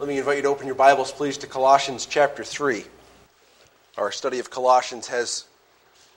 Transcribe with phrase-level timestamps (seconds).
[0.00, 2.86] Let me invite you to open your Bibles, please, to Colossians chapter 3.
[3.98, 5.44] Our study of Colossians has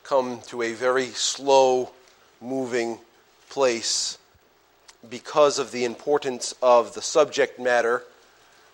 [0.06, 1.92] come to a very slow
[2.40, 2.98] moving
[3.50, 4.18] place
[5.10, 8.04] because of the importance of the subject matter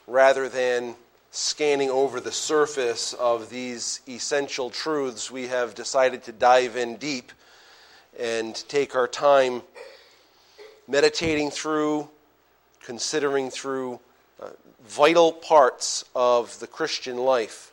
[0.06, 0.94] rather than
[1.32, 7.32] scanning over the surface of these essential truths, we have decided to dive in deep
[8.20, 9.64] and take our time
[10.88, 12.08] meditating through,
[12.86, 14.00] considering through
[14.86, 17.72] vital parts of the Christian life.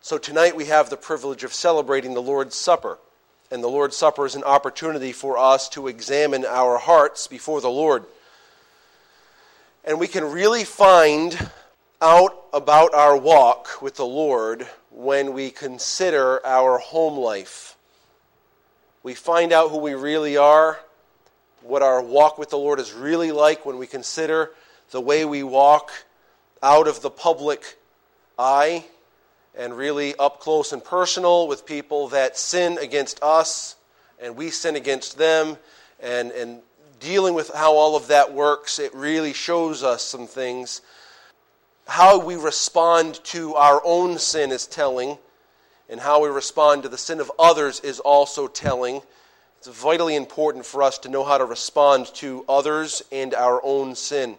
[0.00, 2.98] So tonight we have the privilege of celebrating the Lord's Supper.
[3.50, 7.70] And the Lord's Supper is an opportunity for us to examine our hearts before the
[7.70, 8.04] Lord.
[9.84, 11.50] And we can really find
[12.00, 17.76] out about our walk with the Lord when we consider our home life.
[19.02, 20.80] We find out who we really are,
[21.62, 24.50] what our walk with the Lord is really like when we consider
[24.90, 25.92] the way we walk
[26.62, 27.76] out of the public
[28.38, 28.84] eye
[29.54, 33.76] and really up close and personal with people that sin against us
[34.20, 35.56] and we sin against them
[36.00, 36.60] and, and
[37.00, 40.80] dealing with how all of that works, it really shows us some things.
[41.86, 45.18] How we respond to our own sin is telling,
[45.88, 49.02] and how we respond to the sin of others is also telling.
[49.58, 53.96] It's vitally important for us to know how to respond to others and our own
[53.96, 54.38] sin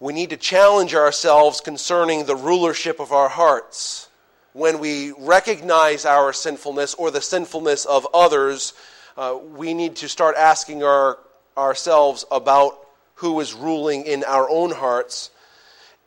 [0.00, 4.08] we need to challenge ourselves concerning the rulership of our hearts.
[4.54, 8.72] When we recognize our sinfulness or the sinfulness of others,
[9.18, 11.18] uh, we need to start asking our,
[11.56, 12.78] ourselves about
[13.16, 15.30] who is ruling in our own hearts.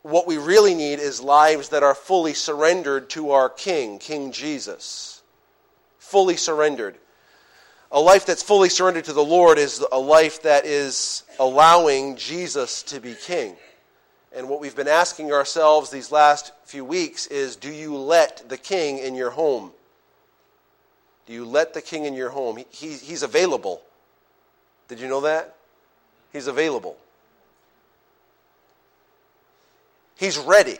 [0.02, 5.22] What we really need is lives that are fully surrendered to our King, King Jesus.
[5.98, 6.96] Fully surrendered.
[7.92, 12.82] A life that's fully surrendered to the Lord is a life that is allowing Jesus
[12.82, 13.56] to be King.
[14.34, 18.56] And what we've been asking ourselves these last few weeks is do you let the
[18.58, 19.70] king in your home?
[21.26, 22.56] Do you let the king in your home?
[22.56, 23.80] He, he, he's available.
[24.88, 25.54] Did you know that?
[26.32, 26.96] He's available.
[30.16, 30.78] He's ready.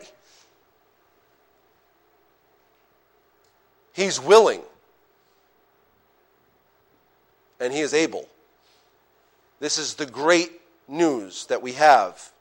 [3.92, 4.62] He's willing.
[7.60, 8.28] And he is able.
[9.60, 10.50] This is the great
[10.88, 12.32] news that we have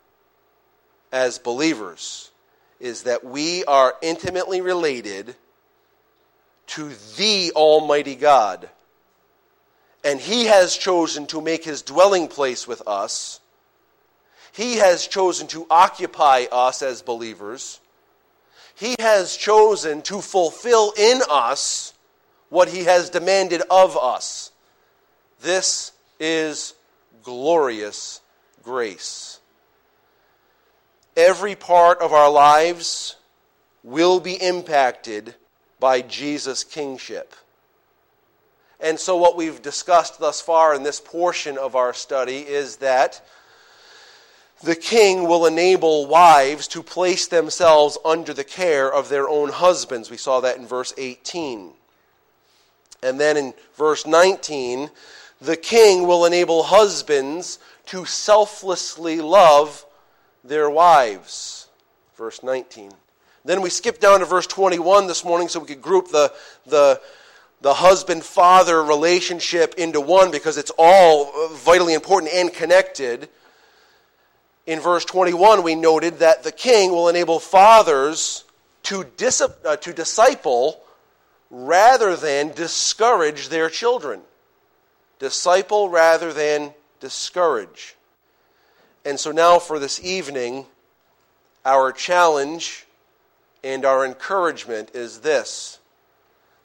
[1.14, 2.32] as believers
[2.80, 5.36] is that we are intimately related
[6.66, 8.68] to the Almighty God.
[10.04, 13.40] And He has chosen to make His dwelling place with us.
[14.52, 17.80] He has chosen to occupy us as believers.
[18.76, 21.94] He has chosen to fulfill in us
[22.50, 24.52] what He has demanded of us.
[25.42, 26.74] This is
[27.24, 28.20] glorious
[28.64, 29.40] grace
[31.16, 33.16] every part of our lives
[33.84, 35.36] will be impacted
[35.80, 37.36] by Jesus' kingship.
[38.80, 43.26] And so, what we've discussed thus far in this portion of our study is that
[44.64, 50.10] the king will enable wives to place themselves under the care of their own husbands.
[50.10, 51.72] We saw that in verse 18.
[53.02, 54.90] And then in verse 19,
[55.42, 59.86] the king will enable husbands to selflessly love
[60.44, 61.68] their wives.
[62.18, 62.92] Verse 19.
[63.46, 66.32] Then we skip down to verse 21 this morning so we could group the,
[66.66, 67.02] the,
[67.62, 73.30] the husband father relationship into one because it's all vitally important and connected.
[74.66, 78.46] In verse 21, we noted that the king will enable fathers
[78.84, 80.80] to, dis- uh, to disciple
[81.50, 84.22] rather than discourage their children.
[85.20, 87.96] Disciple rather than discourage.
[89.06, 90.66] And so now for this evening,
[91.66, 92.86] our challenge
[93.64, 95.80] and our encouragement is this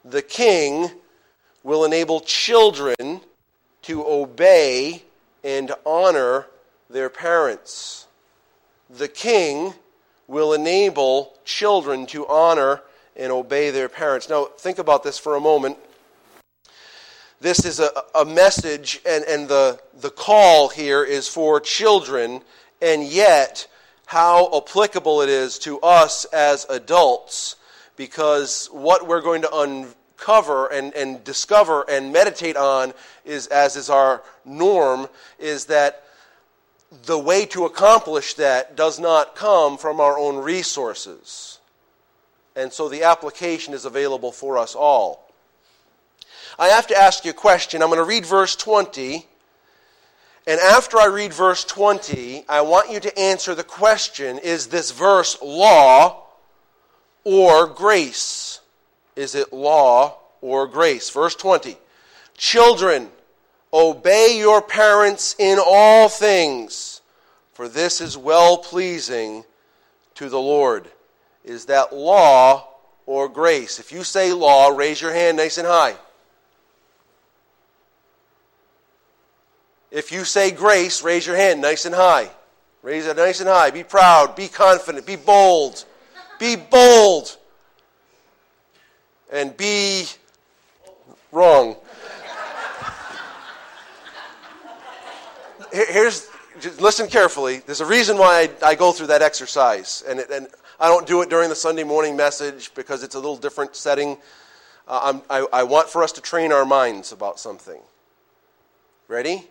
[0.05, 0.89] the king
[1.63, 3.21] will enable children
[3.81, 5.03] to obey
[5.43, 6.47] and honor
[6.89, 8.07] their parents.
[8.89, 9.73] The king
[10.27, 12.81] will enable children to honor
[13.15, 14.29] and obey their parents.
[14.29, 15.77] Now, think about this for a moment
[17.41, 22.41] this is a, a message, and, and the, the call here is for children,
[22.81, 23.67] and yet
[24.05, 27.55] how applicable it is to us as adults,
[27.95, 32.93] because what we're going to uncover and, and discover and meditate on
[33.23, 35.07] is, as is our norm,
[35.37, 36.03] is that
[37.05, 41.59] the way to accomplish that does not come from our own resources.
[42.55, 45.28] And so the application is available for us all.
[46.57, 47.81] I have to ask you a question.
[47.81, 49.25] I'm going to read verse 20,
[50.47, 54.91] And after I read verse 20, I want you to answer the question is this
[54.91, 56.23] verse law
[57.23, 58.61] or grace?
[59.15, 61.09] Is it law or grace?
[61.09, 61.77] Verse 20
[62.35, 63.09] Children,
[63.73, 67.01] obey your parents in all things,
[67.53, 69.43] for this is well pleasing
[70.15, 70.89] to the Lord.
[71.43, 72.67] Is that law
[73.05, 73.79] or grace?
[73.79, 75.95] If you say law, raise your hand nice and high.
[79.91, 82.29] If you say grace, raise your hand nice and high.
[82.81, 83.71] Raise it nice and high.
[83.71, 84.35] Be proud.
[84.35, 85.05] Be confident.
[85.05, 85.83] Be bold.
[86.39, 87.37] Be bold.
[89.31, 90.05] And be
[91.31, 91.75] wrong.
[95.71, 96.27] Here's,
[96.79, 97.59] listen carefully.
[97.59, 100.03] There's a reason why I, I go through that exercise.
[100.07, 100.47] And, it, and
[100.79, 104.17] I don't do it during the Sunday morning message because it's a little different setting.
[104.87, 107.79] Uh, I, I want for us to train our minds about something.
[109.07, 109.47] Ready?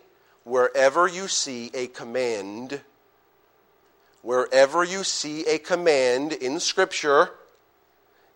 [0.49, 2.81] Wherever you see a command,
[4.23, 7.29] wherever you see a command in Scripture,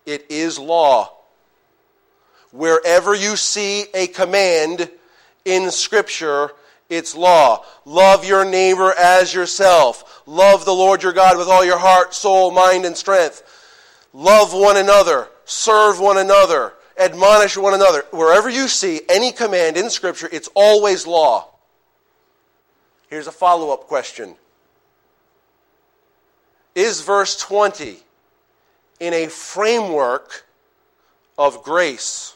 [0.06, 1.12] it is law.
[2.52, 4.88] Wherever you see a command
[5.44, 6.52] in Scripture,
[6.88, 7.64] it's law.
[7.84, 10.22] Love your neighbor as yourself.
[10.26, 13.42] Love the Lord your God with all your heart, soul, mind, and strength.
[14.12, 15.28] Love one another.
[15.46, 16.74] Serve one another.
[16.96, 18.04] Admonish one another.
[18.12, 21.53] Wherever you see any command in Scripture, it's always law.
[23.14, 24.34] Here's a follow up question
[26.74, 27.98] Is verse 20
[28.98, 30.44] in a framework
[31.38, 32.34] of grace?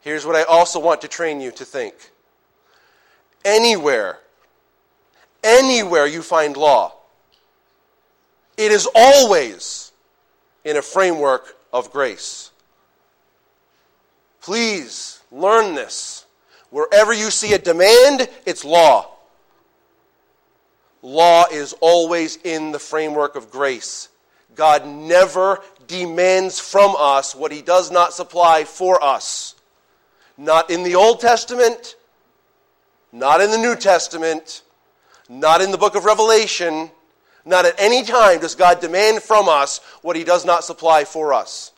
[0.00, 2.12] Here's what I also want to train you to think.
[3.44, 4.20] Anywhere,
[5.44, 6.94] anywhere you find law,
[8.56, 9.92] it is always
[10.64, 12.52] in a framework of grace.
[14.40, 16.24] Please learn this.
[16.70, 19.10] Wherever you see a demand, it's law.
[21.02, 24.08] Law is always in the framework of grace.
[24.54, 29.54] God never demands from us what he does not supply for us.
[30.36, 31.96] Not in the Old Testament,
[33.12, 34.62] not in the New Testament,
[35.28, 36.90] not in the book of Revelation.
[37.44, 41.32] Not at any time does God demand from us what he does not supply for
[41.32, 41.72] us.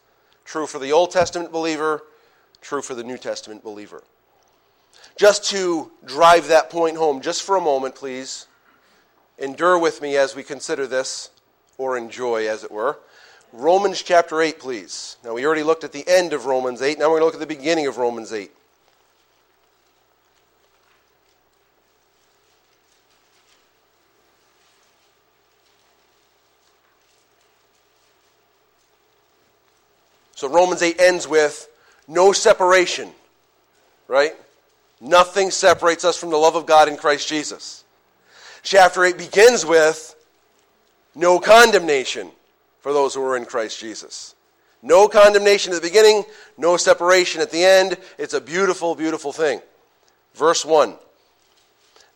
[0.44, 2.02] True for the Old Testament believer,
[2.60, 4.02] true for the New Testament believer.
[5.20, 8.46] Just to drive that point home, just for a moment, please,
[9.38, 11.28] endure with me as we consider this,
[11.76, 12.98] or enjoy, as it were.
[13.52, 15.18] Romans chapter 8, please.
[15.22, 16.98] Now, we already looked at the end of Romans 8.
[16.98, 18.50] Now we're going to look at the beginning of Romans 8.
[30.34, 31.68] So Romans 8 ends with
[32.08, 33.10] no separation,
[34.08, 34.34] right?
[35.00, 37.84] Nothing separates us from the love of God in Christ Jesus.
[38.62, 40.14] Chapter 8 begins with
[41.14, 42.30] no condemnation
[42.80, 44.34] for those who are in Christ Jesus.
[44.82, 46.24] No condemnation at the beginning,
[46.56, 47.96] no separation at the end.
[48.18, 49.60] It's a beautiful, beautiful thing.
[50.34, 50.96] Verse 1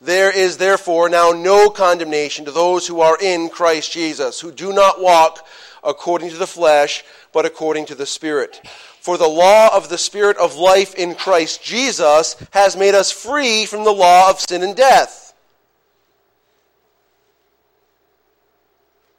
[0.01, 4.73] There is therefore now no condemnation to those who are in Christ Jesus, who do
[4.73, 5.47] not walk
[5.83, 8.61] according to the flesh, but according to the Spirit.
[9.05, 13.67] For the law of the Spirit of life in Christ Jesus has made us free
[13.67, 15.35] from the law of sin and death.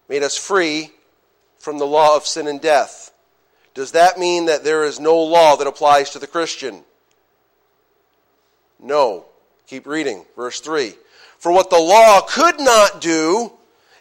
[0.10, 0.90] Made us free
[1.60, 3.14] from the law of sin and death.
[3.76, 6.84] Does that mean that there is no law that applies to the Christian?
[8.80, 9.26] No.
[9.68, 10.26] Keep reading.
[10.36, 10.96] Verse 3.
[11.38, 13.52] For what the law could not do,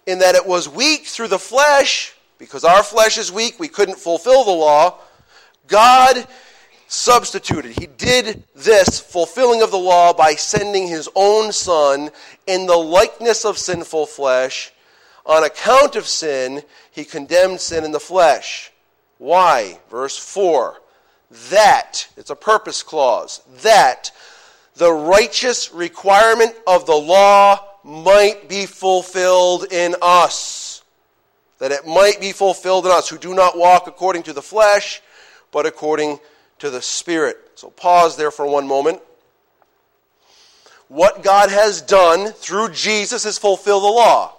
[0.06, 3.98] in that it was weak through the flesh, because our flesh is weak, we couldn't
[3.98, 4.98] fulfill the law
[5.66, 6.26] God
[6.88, 7.78] substituted.
[7.78, 12.10] He did this fulfilling of the law by sending his own Son
[12.46, 14.72] in the likeness of sinful flesh.
[15.26, 18.72] On account of sin, he condemned sin in the flesh.
[19.18, 19.78] Why?
[19.90, 20.80] Verse 4.
[21.50, 24.12] That, it's a purpose clause, that
[24.76, 30.82] the righteous requirement of the law might be fulfilled in us.
[31.58, 35.00] That it might be fulfilled in us who do not walk according to the flesh
[35.54, 36.18] but according
[36.58, 37.38] to the Spirit.
[37.54, 39.00] So pause there for one moment.
[40.88, 44.34] What God has done through Jesus is fulfill the law.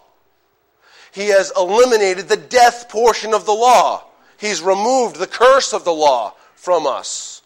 [1.13, 4.03] He has eliminated the death portion of the law.
[4.37, 7.41] He's removed the curse of the law from us.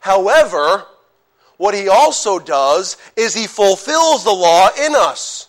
[0.00, 0.84] However,
[1.56, 5.48] what he also does is he fulfills the law in us.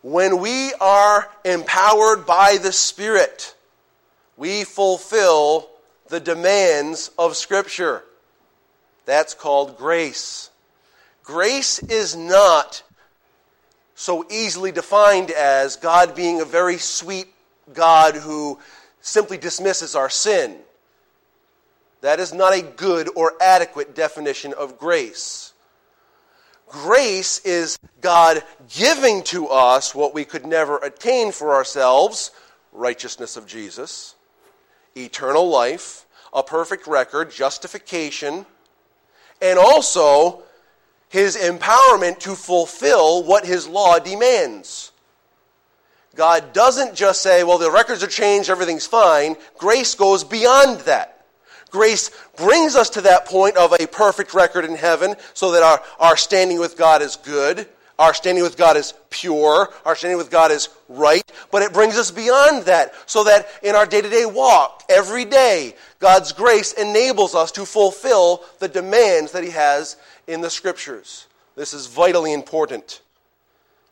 [0.00, 3.54] When we are empowered by the Spirit,
[4.40, 5.68] we fulfill
[6.08, 8.02] the demands of Scripture.
[9.04, 10.48] That's called grace.
[11.22, 12.82] Grace is not
[13.94, 17.26] so easily defined as God being a very sweet
[17.74, 18.58] God who
[19.02, 20.56] simply dismisses our sin.
[22.00, 25.52] That is not a good or adequate definition of grace.
[26.66, 28.42] Grace is God
[28.74, 32.30] giving to us what we could never attain for ourselves
[32.72, 34.14] righteousness of Jesus,
[34.96, 38.46] eternal life, a perfect record, justification,
[39.42, 40.42] and also
[41.08, 44.92] his empowerment to fulfill what his law demands.
[46.14, 49.36] God doesn't just say, well, the records are changed, everything's fine.
[49.58, 51.24] Grace goes beyond that.
[51.70, 55.82] Grace brings us to that point of a perfect record in heaven so that our,
[56.00, 57.68] our standing with God is good,
[58.00, 61.98] our standing with God is pure, our standing with God is right, but it brings
[61.98, 66.72] us beyond that so that in our day to day walk, every day, God's grace
[66.72, 71.26] enables us to fulfill the demands that He has in the Scriptures.
[71.56, 73.02] This is vitally important.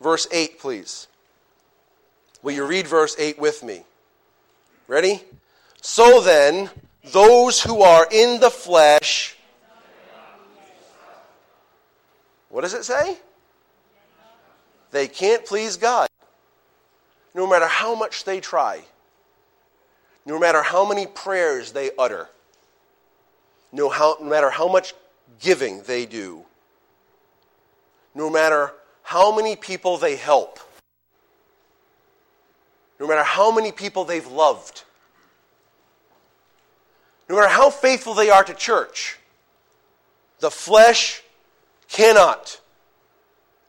[0.00, 1.06] Verse 8, please.
[2.42, 3.84] Will you read verse 8 with me?
[4.86, 5.22] Ready?
[5.82, 6.70] So then,
[7.12, 9.36] those who are in the flesh.
[12.48, 13.18] What does it say?
[14.90, 16.08] They can't please God.
[17.34, 18.82] No matter how much they try,
[20.24, 22.28] no matter how many prayers they utter,
[23.72, 24.94] no, how, no matter how much
[25.40, 26.44] giving they do,
[28.14, 30.58] no matter how many people they help,
[32.98, 34.84] no matter how many people they've loved,
[37.28, 39.18] no matter how faithful they are to church,
[40.40, 41.22] the flesh
[41.88, 42.60] cannot,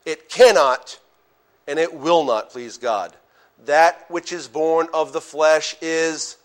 [0.04, 0.98] it cannot,
[1.70, 3.14] and it will not please God.
[3.66, 6.36] That which is born of the flesh is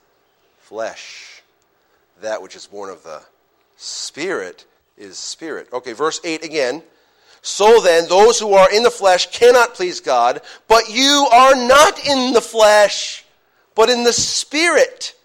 [0.59, 1.41] flesh.
[2.21, 3.21] That which is born of the
[3.75, 4.65] Spirit
[4.97, 5.67] is spirit.
[5.73, 6.83] Okay, verse 8 again.
[7.41, 12.05] So then, those who are in the flesh cannot please God, but you are not
[12.05, 13.25] in the flesh,
[13.73, 15.15] but in the Spirit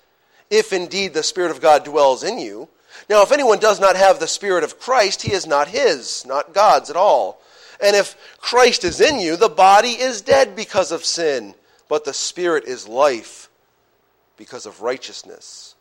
[0.48, 2.68] if indeed the Spirit of God dwells in you.
[3.08, 6.54] Now, if anyone does not have the Spirit of Christ, he is not his, not
[6.54, 7.39] God's at all.
[7.82, 11.54] And if Christ is in you, the body is dead because of sin,
[11.88, 13.48] but the Spirit is life
[14.36, 15.74] because of righteousness.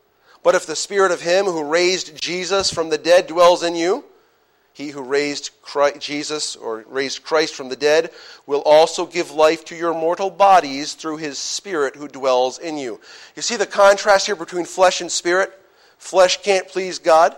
[0.43, 4.05] But if the Spirit of him who raised Jesus from the dead dwells in you,
[4.73, 8.11] he who raised Christ, Jesus or raised Christ from the dead
[8.45, 13.01] will also give life to your mortal bodies through his Spirit who dwells in you.
[13.35, 15.51] You see the contrast here between flesh and spirit?
[15.97, 17.35] Flesh can't please God,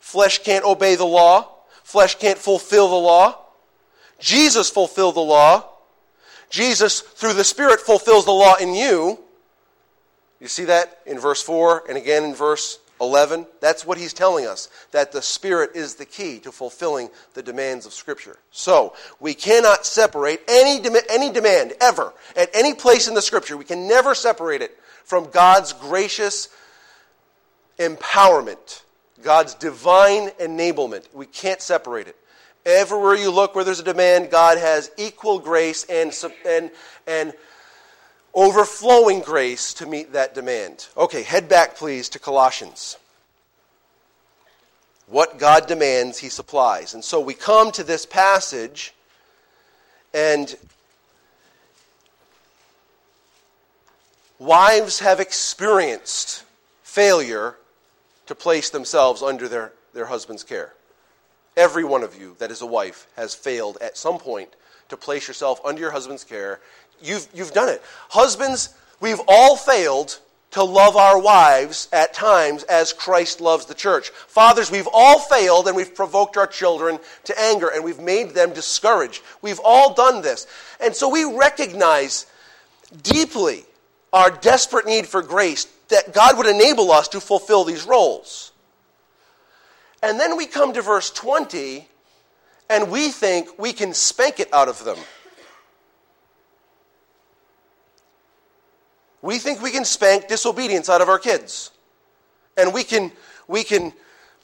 [0.00, 1.46] flesh can't obey the law,
[1.84, 3.38] flesh can't fulfill the law.
[4.22, 5.68] Jesus fulfilled the law.
[6.48, 9.18] Jesus, through the Spirit, fulfills the law in you.
[10.40, 14.46] You see that in verse 4 and again in verse 11, that's what he's telling
[14.46, 18.38] us, that the Spirit is the key to fulfilling the demands of Scripture.
[18.52, 23.56] So, we cannot separate any, de- any demand ever at any place in the Scripture.
[23.56, 26.48] We can never separate it from God's gracious
[27.78, 28.82] empowerment,
[29.22, 31.12] God's divine enablement.
[31.12, 32.16] We can't separate it.
[32.64, 36.16] Everywhere you look where there's a demand, God has equal grace and,
[36.46, 36.70] and,
[37.06, 37.32] and
[38.34, 40.86] overflowing grace to meet that demand.
[40.96, 42.96] Okay, head back, please, to Colossians.
[45.06, 46.94] What God demands, He supplies.
[46.94, 48.94] And so we come to this passage,
[50.14, 50.56] and
[54.38, 56.44] wives have experienced
[56.84, 57.56] failure
[58.26, 60.72] to place themselves under their, their husband's care.
[61.56, 64.50] Every one of you that is a wife has failed at some point
[64.88, 66.60] to place yourself under your husband's care
[67.02, 67.82] You've, you've done it.
[68.10, 70.18] Husbands, we've all failed
[70.52, 74.10] to love our wives at times as Christ loves the church.
[74.10, 78.52] Fathers, we've all failed and we've provoked our children to anger and we've made them
[78.52, 79.22] discouraged.
[79.40, 80.46] We've all done this.
[80.78, 82.26] And so we recognize
[83.02, 83.64] deeply
[84.12, 88.51] our desperate need for grace that God would enable us to fulfill these roles.
[90.02, 91.88] And then we come to verse 20
[92.68, 94.98] and we think we can spank it out of them.
[99.22, 101.70] we think we can spank disobedience out of our kids.
[102.56, 103.12] And we can,
[103.48, 103.92] we can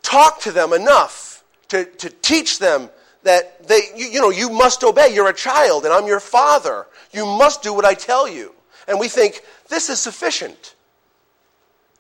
[0.03, 2.89] talk to them enough to, to teach them
[3.25, 5.13] that they, you, you know, you must obey.
[5.13, 6.87] You're a child and I'm your father.
[7.13, 8.55] You must do what I tell you.
[8.87, 10.77] And we think, this is sufficient.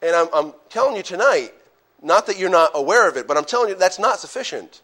[0.01, 1.53] And I'm, I'm telling you tonight,
[2.03, 4.83] not that you're not aware of it, but I'm telling you that's not sufficient.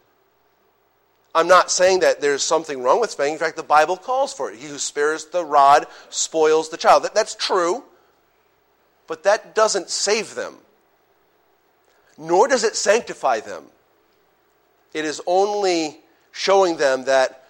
[1.34, 3.34] I'm not saying that there's something wrong with spanking.
[3.34, 4.58] In fact, the Bible calls for it.
[4.58, 7.02] He who spares the rod spoils the child.
[7.04, 7.82] That, that's true,
[9.06, 10.54] but that doesn't save them,
[12.16, 13.64] nor does it sanctify them.
[14.92, 15.98] It is only
[16.30, 17.44] showing them that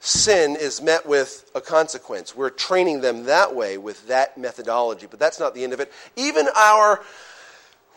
[0.00, 2.36] sin is met with a consequence.
[2.36, 5.92] We're training them that way with that methodology, but that's not the end of it.
[6.16, 7.02] Even our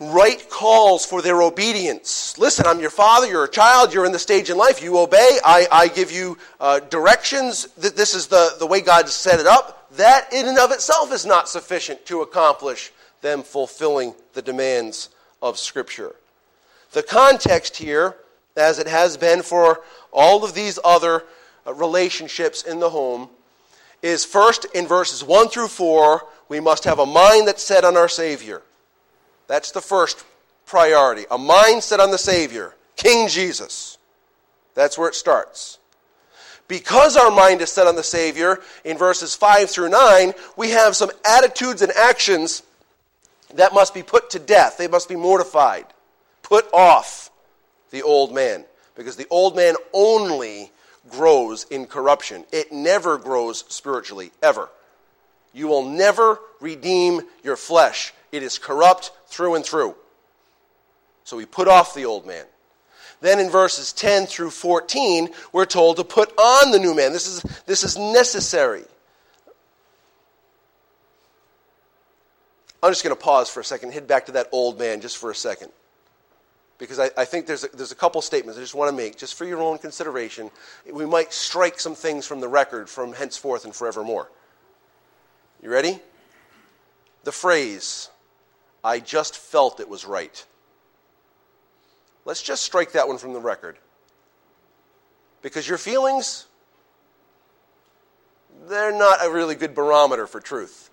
[0.00, 2.36] right calls for their obedience.
[2.38, 5.38] Listen, I'm your father, you're a child, you're in the stage in life, you obey,
[5.44, 9.46] I, I give you uh, directions, that this is the, the way God set it
[9.46, 9.88] up.
[9.96, 15.10] That in and of itself is not sufficient to accomplish them fulfilling the demands
[15.40, 16.14] of Scripture.
[16.92, 18.16] The context here,
[18.56, 19.82] as it has been for
[20.12, 21.24] all of these other
[21.66, 23.28] uh, relationships in the home,
[24.02, 27.96] is first in verses 1 through 4, we must have a mind that's set on
[27.96, 28.62] our Savior.
[29.46, 30.24] That's the first
[30.66, 31.24] priority.
[31.30, 33.98] A mindset on the Savior, King Jesus.
[34.74, 35.78] That's where it starts.
[36.66, 40.96] Because our mind is set on the Savior, in verses 5 through 9, we have
[40.96, 42.62] some attitudes and actions
[43.54, 44.78] that must be put to death.
[44.78, 45.84] They must be mortified.
[46.42, 47.30] Put off
[47.90, 48.64] the old man.
[48.94, 50.70] Because the old man only
[51.10, 54.70] grows in corruption, it never grows spiritually, ever.
[55.54, 59.94] You will never redeem your flesh, it is corrupt through and through.
[61.22, 62.44] So we put off the old man.
[63.20, 67.12] Then in verses 10 through 14, we're told to put on the new man.
[67.12, 68.84] This is, this is necessary.
[72.82, 75.16] I'm just going to pause for a second, head back to that old man just
[75.16, 75.70] for a second.
[76.76, 79.16] Because I, I think there's a, there's a couple statements I just want to make,
[79.16, 80.50] just for your own consideration.
[80.92, 84.28] We might strike some things from the record from henceforth and forevermore.
[85.64, 85.98] You ready?
[87.24, 88.10] The phrase,
[88.84, 90.44] I just felt it was right.
[92.26, 93.78] Let's just strike that one from the record.
[95.40, 96.46] Because your feelings,
[98.68, 100.90] they're not a really good barometer for truth.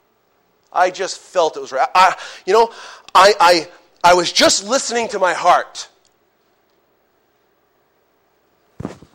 [0.71, 1.89] I just felt it was right.
[1.93, 2.71] I, you know,
[3.13, 3.67] I, I,
[4.05, 5.89] I was just listening to my heart.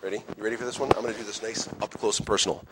[0.02, 0.22] Ready?
[0.36, 0.90] You ready for this one?
[0.94, 2.62] I'm going to do this nice, up close and personal.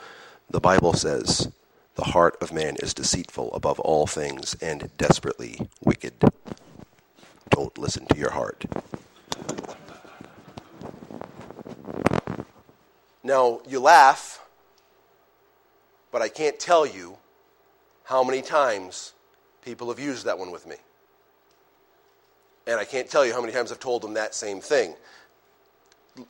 [0.50, 1.50] The Bible says,
[1.94, 6.14] the heart of man is deceitful above all things and desperately wicked.
[7.50, 8.64] Don't listen to your heart.
[13.22, 14.40] Now, you laugh,
[16.10, 17.16] but I can't tell you
[18.04, 19.14] how many times
[19.64, 20.76] people have used that one with me.
[22.66, 24.94] And I can't tell you how many times I've told them that same thing.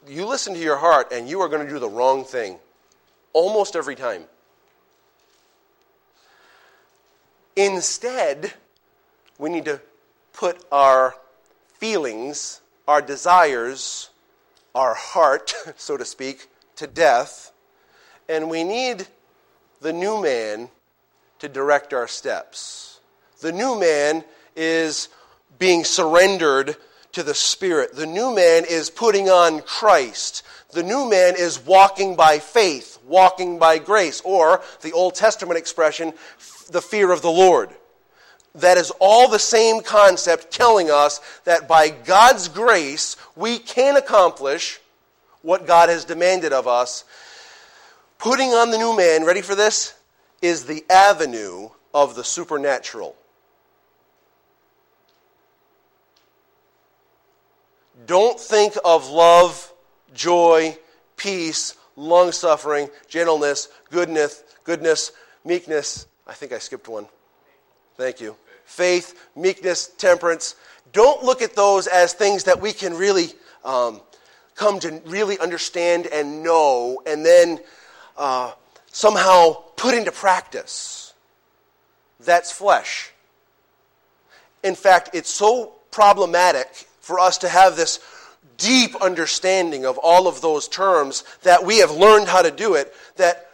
[0.07, 2.59] You listen to your heart, and you are going to do the wrong thing
[3.33, 4.25] almost every time.
[7.57, 8.53] Instead,
[9.39, 9.81] we need to
[10.33, 11.15] put our
[11.79, 14.11] feelings, our desires,
[14.75, 17.53] our heart, so to speak, to death,
[18.29, 19.07] and we need
[19.81, 20.69] the new man
[21.39, 23.01] to direct our steps.
[23.41, 24.25] The new man
[24.57, 25.09] is
[25.59, 26.77] being surrendered
[27.13, 27.95] to the Spirit.
[27.95, 30.43] The new man is putting on Christ.
[30.73, 36.13] The new man is walking by faith, walking by grace, or the Old Testament expression,
[36.71, 37.71] the fear of the Lord.
[38.57, 44.81] That is all the same concept telling us that by God's grace we can accomplish
[45.43, 47.05] what God has demanded of us.
[48.19, 49.95] Putting on the new man, ready for this,
[50.41, 53.17] is the avenue of the supernatural.
[58.07, 59.73] Don't think of love,
[60.15, 60.77] joy,
[61.17, 65.13] peace, long suffering, gentleness, goodness, goodness,
[65.45, 67.07] meekness, I think I skipped one.
[67.97, 68.37] Thank you.
[68.65, 70.57] Faith, meekness, temperance.
[70.93, 73.29] Don't look at those as things that we can really
[73.65, 74.01] um,
[74.55, 77.61] come to really understand and know and then
[78.17, 78.53] uh,
[78.87, 81.15] somehow put into practice.
[82.21, 83.11] That's flesh.
[84.63, 86.69] In fact, it's so problematic
[87.01, 88.01] for us to have this
[88.57, 92.95] deep understanding of all of those terms that we have learned how to do it
[93.17, 93.49] that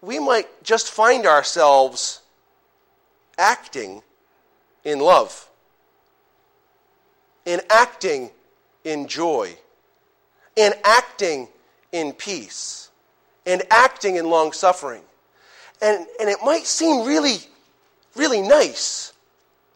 [0.00, 2.20] we might just find ourselves
[3.38, 4.02] acting
[4.84, 5.48] in love,
[7.44, 8.30] in acting
[8.84, 9.56] in joy,
[10.54, 11.48] in acting
[11.92, 12.90] in peace,
[13.44, 15.02] and acting in long suffering.
[15.82, 17.36] And, and it might seem really,
[18.14, 19.12] really nice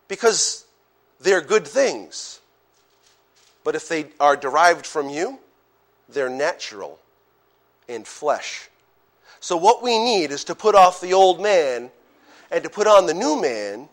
[0.09, 0.65] because
[1.21, 2.41] they're good things.
[3.63, 5.39] But if they are derived from you,
[6.09, 6.99] they're natural
[7.89, 8.70] and flesh.
[9.41, 11.91] So, what we need is to put off the old man
[12.51, 13.89] and to put on the new man.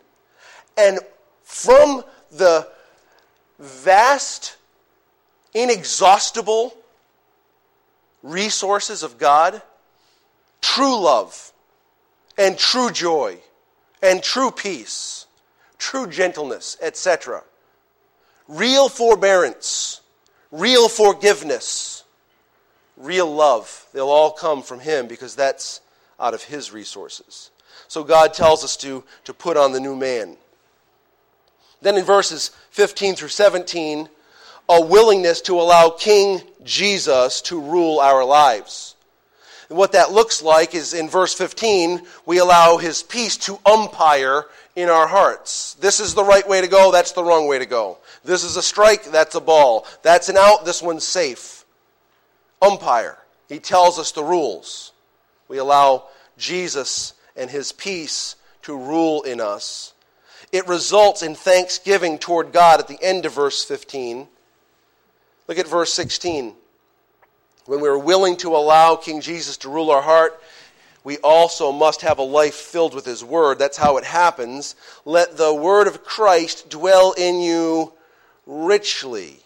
[0.77, 0.99] And
[1.43, 2.67] from the
[3.57, 4.57] vast,
[5.53, 6.75] inexhaustible
[8.21, 9.61] resources of God,
[10.61, 11.53] true love
[12.37, 13.37] and true joy
[14.03, 15.25] and true peace,
[15.77, 17.43] true gentleness, etc.,
[18.47, 20.01] real forbearance,
[20.51, 21.96] real forgiveness,
[22.97, 23.85] real love.
[23.93, 25.81] They'll all come from Him because that's
[26.19, 27.51] out of His resources.
[27.87, 30.37] So God tells us to, to put on the new man.
[31.81, 34.09] Then in verses 15 through 17,
[34.69, 38.95] a willingness to allow King Jesus to rule our lives.
[39.69, 44.45] And what that looks like is in verse 15, we allow his peace to umpire
[44.75, 45.73] in our hearts.
[45.75, 47.97] This is the right way to go, that's the wrong way to go.
[48.23, 49.85] This is a strike, that's a ball.
[50.03, 51.56] That's an out, this one's safe.
[52.61, 53.17] Umpire.
[53.49, 54.91] He tells us the rules.
[55.47, 56.05] We allow
[56.37, 59.93] Jesus and his peace to rule in us.
[60.51, 64.27] It results in thanksgiving toward God at the end of verse 15.
[65.47, 66.53] Look at verse 16.
[67.65, 70.41] When we're willing to allow King Jesus to rule our heart,
[71.03, 73.59] we also must have a life filled with His Word.
[73.59, 74.75] That's how it happens.
[75.05, 77.93] Let the Word of Christ dwell in you
[78.45, 79.39] richly.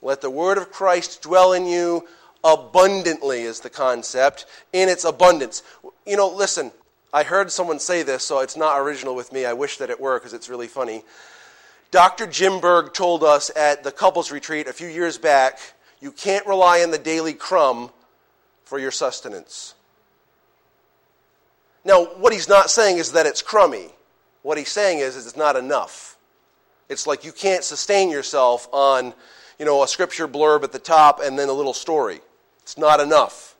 [0.00, 2.06] Let the Word of Christ dwell in you
[2.44, 5.62] abundantly, is the concept, in its abundance.
[6.06, 6.72] You know, listen,
[7.12, 9.44] I heard someone say this, so it's not original with me.
[9.44, 11.04] I wish that it were because it's really funny.
[11.90, 12.26] Dr.
[12.26, 15.58] Jim Berg told us at the couples retreat a few years back
[16.00, 17.90] you can't rely on the daily crumb
[18.64, 19.74] for your sustenance.
[21.84, 23.88] Now, what he's not saying is that it's crummy.
[24.42, 26.16] What he's saying is, is it's not enough.
[26.88, 29.12] It's like you can't sustain yourself on,
[29.58, 32.20] you know, a scripture blurb at the top and then a little story.
[32.68, 33.56] It's not enough.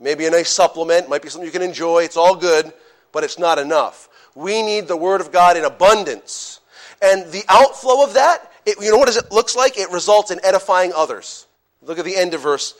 [0.00, 2.72] It Maybe a nice supplement, might be something you can enjoy, it's all good,
[3.12, 4.08] but it's not enough.
[4.34, 6.58] We need the Word of God in abundance.
[7.00, 9.78] And the outflow of that, it, you know what it looks like?
[9.78, 11.46] It results in edifying others.
[11.82, 12.74] Look at the end of verse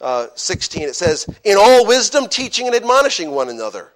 [0.00, 0.82] uh, 16.
[0.82, 3.90] It says, In all wisdom, teaching and admonishing one another.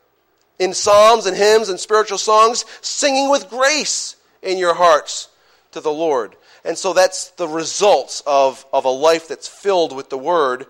[0.59, 5.29] In psalms and hymns and spiritual songs, singing with grace in your hearts
[5.71, 6.35] to the Lord.
[6.65, 10.67] And so that's the results of, of a life that's filled with the Word,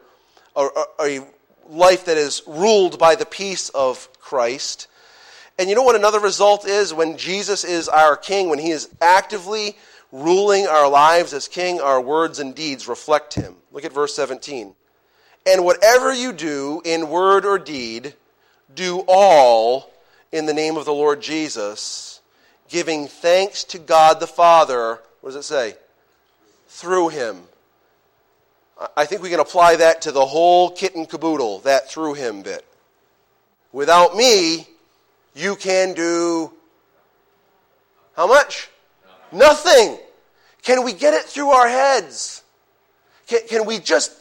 [0.69, 1.27] a, a
[1.69, 4.89] life that is ruled by the peace of Christ.
[5.59, 6.95] And you know what another result is?
[6.95, 9.77] When Jesus is our King, when He is actively
[10.13, 13.57] ruling our lives as King, our words and deeds reflect Him.
[13.73, 14.75] Look at verse 17.
[15.47, 18.15] And whatever you do in word or deed,
[18.75, 19.91] do all
[20.33, 22.21] in the name of the Lord Jesus,
[22.69, 25.01] giving thanks to God the Father.
[25.21, 25.75] What does it say?
[26.69, 27.43] Through Him.
[28.97, 32.43] I think we can apply that to the whole kit and caboodle, that through Him
[32.43, 32.65] bit.
[33.73, 34.67] Without me,
[35.35, 36.53] you can do
[38.17, 38.69] how much?
[39.33, 39.99] Nothing.
[40.63, 42.43] Can we get it through our heads?
[43.27, 44.13] Can, can we just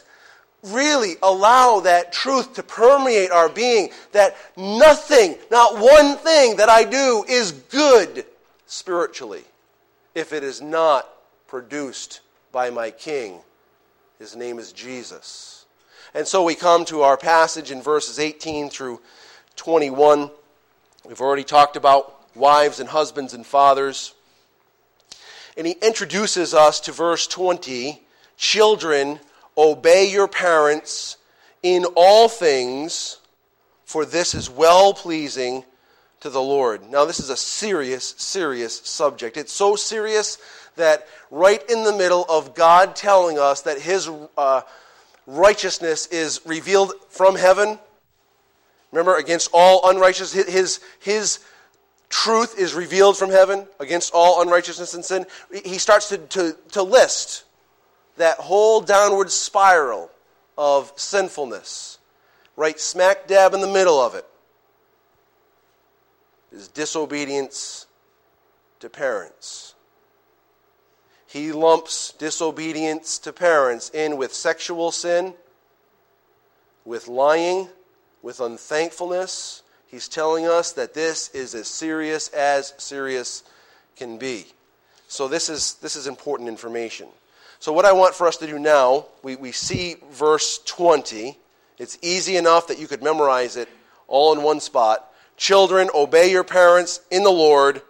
[0.62, 6.84] really allow that truth to permeate our being that nothing, not one thing that I
[6.84, 8.26] do is good
[8.66, 9.44] spiritually
[10.14, 11.08] if it is not
[11.46, 12.20] produced
[12.52, 13.40] by my King?
[14.20, 15.64] His name is Jesus.
[16.12, 19.00] And so we come to our passage in verses 18 through
[19.56, 20.30] 21.
[21.08, 24.12] We've already talked about wives and husbands and fathers.
[25.56, 28.02] And he introduces us to verse 20
[28.36, 29.20] Children,
[29.56, 31.16] obey your parents
[31.62, 33.18] in all things,
[33.86, 35.64] for this is well pleasing
[36.20, 36.90] to the Lord.
[36.90, 39.38] Now, this is a serious, serious subject.
[39.38, 40.36] It's so serious
[40.76, 44.62] that right in the middle of God telling us that his uh,
[45.26, 47.78] righteousness is revealed from heaven,
[48.92, 51.40] remember, against all unrighteousness, his, his
[52.08, 55.26] truth is revealed from heaven against all unrighteousness and sin,
[55.64, 57.44] he starts to, to, to list
[58.16, 60.10] that whole downward spiral
[60.58, 61.98] of sinfulness,
[62.56, 64.26] right smack dab in the middle of it
[66.52, 67.86] is disobedience
[68.80, 69.74] to parents.
[71.30, 75.34] He lumps disobedience to parents in with sexual sin,
[76.84, 77.68] with lying,
[78.20, 83.42] with unthankfulness, He's telling us that this is as serious as serious
[83.96, 84.46] can be.
[85.08, 87.08] So, this is, this is important information.
[87.58, 91.36] So, what I want for us to do now, we, we see verse 20.
[91.78, 93.68] It's easy enough that you could memorize it
[94.06, 95.12] all in one spot.
[95.36, 97.82] Children, obey your parents in the Lord.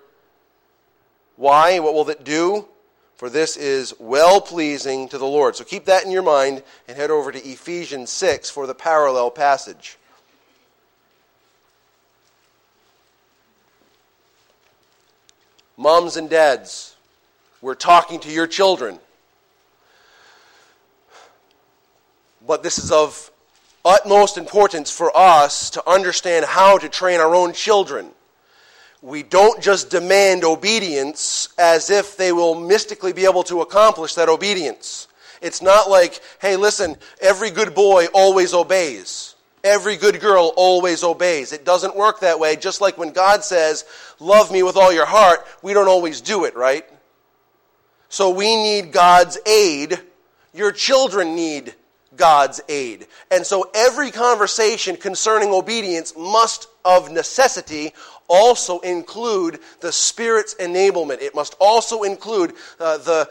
[1.36, 1.78] Why?
[1.80, 2.66] What will it do?
[3.20, 5.54] For this is well pleasing to the Lord.
[5.54, 9.30] So keep that in your mind and head over to Ephesians 6 for the parallel
[9.30, 9.98] passage.
[15.76, 16.96] Moms and dads,
[17.60, 18.98] we're talking to your children.
[22.46, 23.30] But this is of
[23.84, 28.12] utmost importance for us to understand how to train our own children.
[29.02, 34.28] We don't just demand obedience as if they will mystically be able to accomplish that
[34.28, 35.08] obedience.
[35.40, 39.34] It's not like, hey, listen, every good boy always obeys.
[39.64, 41.52] Every good girl always obeys.
[41.52, 42.56] It doesn't work that way.
[42.56, 43.84] Just like when God says,
[44.18, 46.84] love me with all your heart, we don't always do it, right?
[48.08, 50.00] So we need God's aid.
[50.52, 51.74] Your children need
[52.16, 53.06] God's aid.
[53.30, 57.92] And so every conversation concerning obedience must, of necessity,
[58.30, 61.20] also include the Spirit's enablement.
[61.20, 63.28] It must also include uh, the,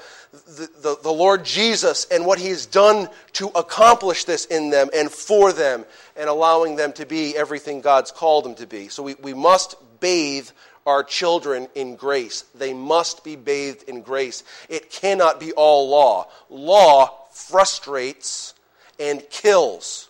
[0.82, 5.54] the, the, Lord Jesus and what He's done to accomplish this in them and for
[5.54, 5.86] them
[6.16, 8.90] and allowing them to be everything God's called them to be.
[8.90, 10.50] So we, we must bathe
[10.86, 12.44] our children in grace.
[12.56, 14.44] They must be bathed in grace.
[14.68, 16.28] It cannot be all law.
[16.50, 18.54] Law frustrates
[19.00, 20.09] and kills.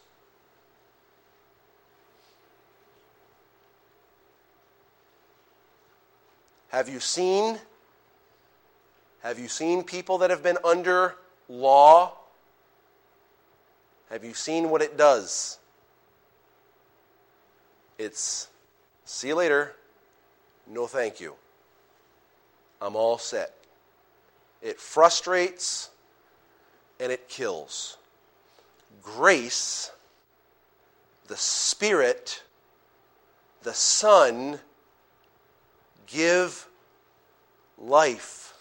[6.70, 7.60] Have you seen
[9.22, 11.16] have you seen people that have been under
[11.50, 12.14] law?
[14.10, 15.60] Have you seen what it does?
[17.98, 18.48] It's
[19.04, 19.76] see you later.
[20.68, 21.36] No thank you.
[22.82, 23.54] I'm all set.
[24.62, 25.90] It frustrates
[27.00, 27.98] and it kills.
[29.04, 29.92] Grace,
[31.28, 32.44] the Spirit,
[33.64, 34.60] the Son,
[36.12, 36.68] give
[37.78, 38.54] life.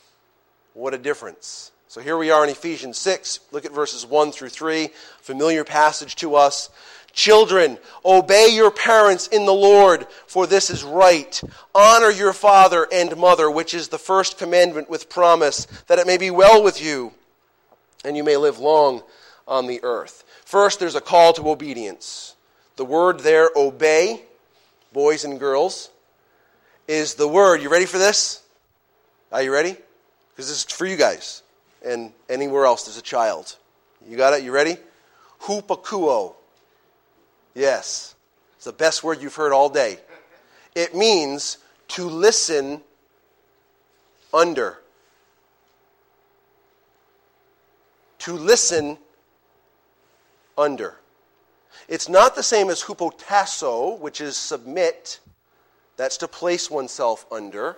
[0.75, 1.73] What a difference.
[1.89, 3.41] So here we are in Ephesians 6.
[3.51, 4.91] Look at verses 1 through 3.
[5.21, 6.71] Familiar passage to us.
[7.13, 11.43] Children, obey your parents in the Lord, for this is right.
[11.75, 16.19] Honor your father and mother, which is the first commandment with promise, that it may
[16.19, 17.13] be well with you
[18.05, 19.03] and you may live long
[19.47, 20.25] on the earth.
[20.45, 22.37] First, there's a call to obedience.
[22.77, 24.23] The word there, obey,
[24.93, 25.91] boys and girls,
[26.89, 27.63] is the word.
[27.63, 28.43] You ready for this?
[29.31, 29.77] Are you ready?
[30.31, 31.43] Because this is for you guys
[31.85, 33.57] and anywhere else there's a child.
[34.09, 34.43] You got it?
[34.43, 34.77] You ready?
[35.43, 36.35] Hupakuo.
[37.55, 38.15] Yes.
[38.57, 39.99] It's the best word you've heard all day.
[40.75, 42.83] It means to listen
[44.33, 44.79] under.
[48.21, 48.99] To listen
[50.57, 50.97] under.
[51.89, 55.21] It's not the same as hupotasso, which is submit.
[55.99, 57.77] That's to place oneself under.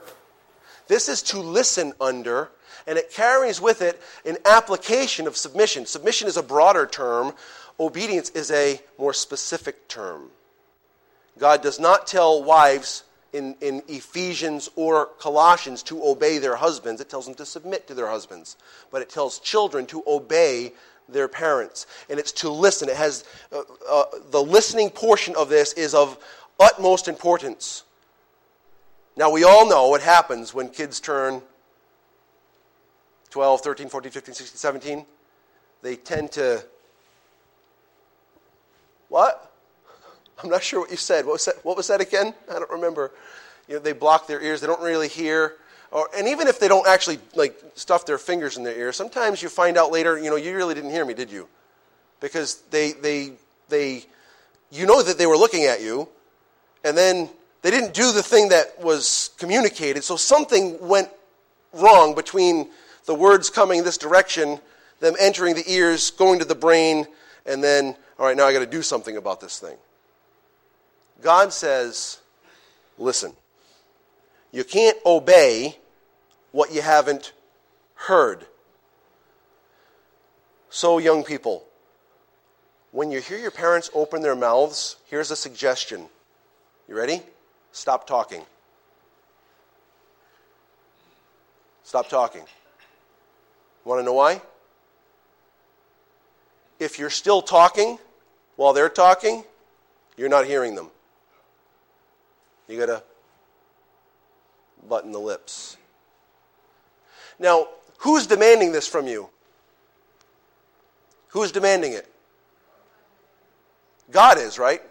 [0.86, 2.50] This is to listen under,
[2.86, 5.86] and it carries with it an application of submission.
[5.86, 7.32] Submission is a broader term,
[7.80, 10.28] obedience is a more specific term.
[11.38, 17.08] God does not tell wives in, in Ephesians or Colossians to obey their husbands, it
[17.08, 18.56] tells them to submit to their husbands.
[18.90, 20.72] But it tells children to obey
[21.08, 21.86] their parents.
[22.10, 22.88] And it's to listen.
[22.88, 26.18] It has uh, uh, the listening portion of this is of
[26.58, 27.84] utmost importance.
[29.16, 31.42] Now, we all know what happens when kids turn
[33.30, 35.06] 12, 13, 14, 15, 16, 17.
[35.82, 36.64] They tend to.
[39.08, 39.52] What?
[40.42, 41.26] I'm not sure what you said.
[41.26, 42.34] What was that, what was that again?
[42.50, 43.12] I don't remember.
[43.68, 45.56] You know, they block their ears, they don't really hear.
[45.92, 49.42] Or, and even if they don't actually like stuff their fingers in their ears, sometimes
[49.42, 51.48] you find out later, you know, you really didn't hear me, did you?
[52.20, 53.32] Because they, they,
[53.68, 54.04] they,
[54.70, 56.08] you know that they were looking at you,
[56.84, 57.28] and then
[57.62, 61.08] they didn't do the thing that was communicated, so something went
[61.72, 62.70] wrong between
[63.04, 64.60] the words coming this direction,
[65.00, 67.06] them entering the ears, going to the brain,
[67.46, 69.76] and then, all right, now I got to do something about this thing.
[71.22, 72.18] God says,
[72.98, 73.32] listen,
[74.52, 75.76] you can't obey
[76.52, 77.32] what you haven't
[77.94, 78.46] heard.
[80.70, 81.64] So, young people,
[82.92, 86.06] when you hear your parents open their mouths, here's a suggestion.
[86.88, 87.22] You ready?
[87.72, 88.42] Stop talking.
[91.84, 92.42] Stop talking.
[93.84, 94.40] Want to know why?
[96.78, 97.98] If you're still talking
[98.56, 99.44] while they're talking,
[100.16, 100.90] you're not hearing them.
[102.68, 103.02] You got to
[104.88, 105.76] button the lips.
[107.38, 109.28] Now, who's demanding this from you?
[111.28, 112.06] Who's demanding it?
[114.10, 114.82] God is, right?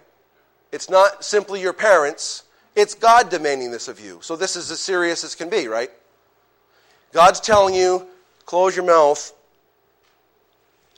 [0.71, 2.43] It's not simply your parents
[2.79, 4.19] it's God demanding this of you.
[4.21, 5.91] So this is as serious as can be, right?
[7.11, 8.07] God's telling you,
[8.45, 9.33] close your mouth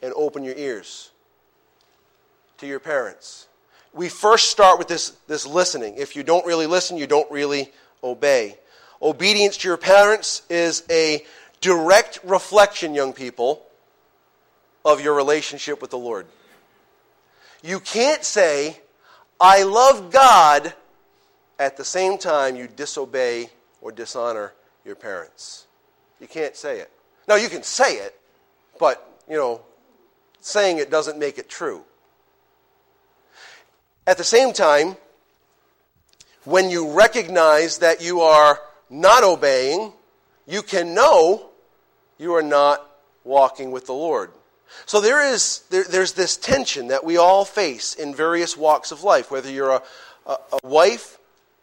[0.03, 1.09] and open your ears
[2.59, 3.47] to your parents.
[3.93, 5.95] We first start with this, this listening.
[5.97, 7.71] If you don't really listen, you don't really
[8.03, 8.57] obey.
[9.01, 11.25] Obedience to your parents is a
[11.61, 13.65] direct reflection, young people,
[14.85, 16.27] of your relationship with the Lord.
[17.63, 18.79] You can't say,
[19.39, 20.73] I love God
[21.61, 23.47] at the same time you disobey
[23.81, 24.51] or dishonor
[24.83, 25.67] your parents.
[26.19, 26.91] You can't say it.
[27.27, 28.19] Now, you can say it,
[28.79, 29.61] but you know,
[30.39, 31.83] saying it doesn't make it true.
[34.07, 34.97] At the same time,
[36.45, 39.93] when you recognize that you are not obeying,
[40.47, 41.51] you can know
[42.17, 42.89] you are not
[43.23, 44.31] walking with the Lord.
[44.87, 49.03] So there is there, there's this tension that we all face in various walks of
[49.03, 49.83] life, whether you're a,
[50.25, 51.19] a, a wife,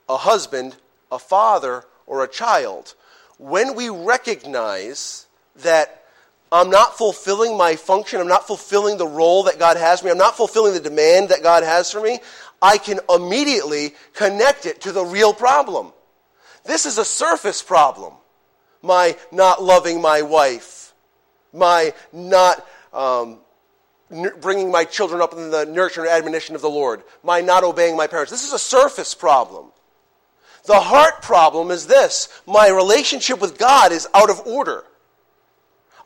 [0.08, 0.76] a husband,
[1.10, 2.94] a father, or a child.
[3.38, 6.04] When we recognize that
[6.50, 10.12] I'm not fulfilling my function, I'm not fulfilling the role that God has for me,
[10.12, 12.20] I'm not fulfilling the demand that God has for me,
[12.62, 15.92] I can immediately connect it to the real problem.
[16.64, 18.14] This is a surface problem.
[18.82, 20.94] My not loving my wife,
[21.52, 23.38] my not um,
[24.40, 27.96] bringing my children up in the nurture and admonition of the Lord, my not obeying
[27.96, 28.30] my parents.
[28.30, 29.72] This is a surface problem.
[30.68, 34.84] The heart problem is this my relationship with God is out of order.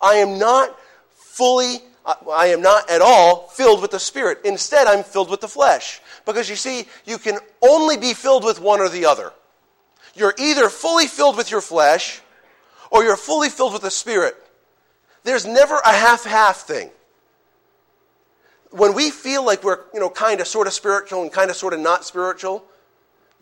[0.01, 0.79] I am not
[1.11, 4.39] fully, I am not at all filled with the Spirit.
[4.45, 6.01] Instead, I'm filled with the flesh.
[6.25, 9.33] Because you see, you can only be filled with one or the other.
[10.15, 12.21] You're either fully filled with your flesh
[12.93, 14.37] or you're fully filled with the Spirit.
[15.25, 16.91] There's never a half half thing.
[18.71, 21.57] When we feel like we're, you know, kind of sort of spiritual and kind of
[21.57, 22.65] sort of not spiritual,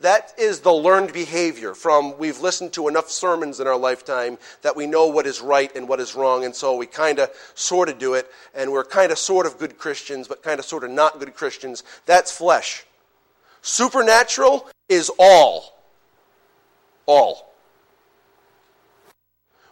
[0.01, 4.77] that is the learned behavior from we've listened to enough sermons in our lifetime that
[4.77, 7.89] we know what is right and what is wrong, and so we kind of sort
[7.89, 10.85] of do it, and we're kind of sort of good Christians, but kind of sort
[10.85, 11.85] of not good Christians.
[12.07, 12.85] That's flesh.
[13.63, 15.79] Supernatural is all.
[17.07, 17.53] All.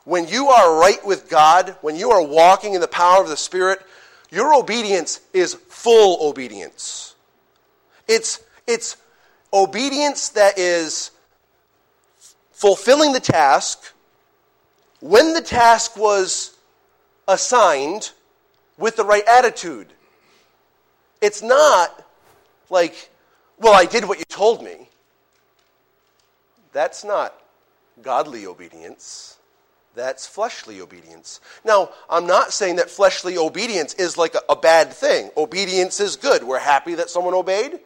[0.05, 3.37] When you are right with God, when you are walking in the power of the
[3.37, 3.81] Spirit,
[4.31, 7.15] your obedience is full obedience.
[8.07, 8.97] It's, it's
[9.53, 11.11] obedience that is
[12.53, 13.93] fulfilling the task
[15.01, 16.57] when the task was
[17.27, 18.11] assigned
[18.77, 19.93] with the right attitude.
[21.21, 22.05] It's not
[22.71, 23.11] like,
[23.59, 24.89] well, I did what you told me.
[26.73, 27.35] That's not
[28.03, 29.39] godly obedience.
[29.95, 31.41] That's fleshly obedience.
[31.65, 35.31] Now, I'm not saying that fleshly obedience is like a, a, bad thing.
[35.37, 36.45] Obedience is good.
[36.45, 37.81] We're happy that someone obeyed.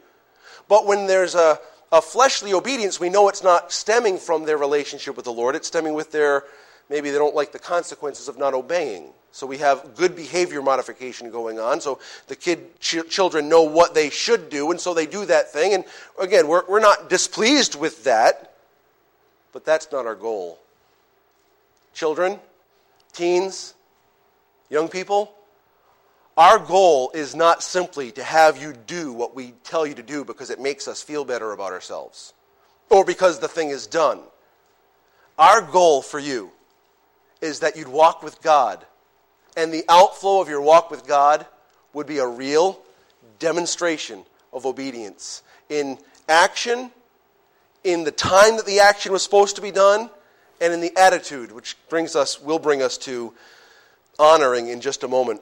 [0.72, 1.58] But when there's a,
[1.92, 5.54] a fleshly obedience, we know it's not stemming from their relationship with the Lord.
[5.54, 6.44] It's stemming with their,
[6.88, 9.10] maybe they don't like the consequences of not obeying.
[9.32, 11.82] So we have good behavior modification going on.
[11.82, 15.52] So the kid, ch- children know what they should do, and so they do that
[15.52, 15.74] thing.
[15.74, 15.84] And
[16.18, 18.54] again, we're, we're not displeased with that,
[19.52, 20.58] but that's not our goal
[21.92, 22.40] children,
[23.12, 23.74] teens,
[24.70, 25.34] young people,
[26.36, 30.24] our goal is not simply to have you do what we tell you to do
[30.24, 32.32] because it makes us feel better about ourselves
[32.92, 34.20] or because the thing is done.
[35.38, 36.52] Our goal for you
[37.40, 38.84] is that you'd walk with God,
[39.56, 41.46] and the outflow of your walk with God
[41.92, 42.80] would be a real
[43.38, 46.90] demonstration of obedience in action,
[47.82, 50.10] in the time that the action was supposed to be done,
[50.60, 53.32] and in the attitude, which brings us, will bring us to
[54.18, 55.40] honoring in just a moment.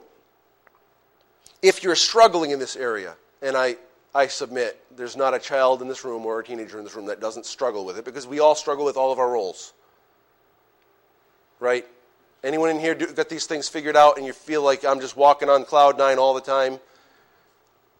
[1.61, 3.75] If you're struggling in this area, and I,
[4.15, 7.05] I submit, there's not a child in this room or a teenager in this room
[7.05, 9.73] that doesn't struggle with it because we all struggle with all of our roles.
[11.59, 11.85] Right?
[12.43, 15.15] Anyone in here do, got these things figured out and you feel like I'm just
[15.15, 16.79] walking on cloud nine all the time?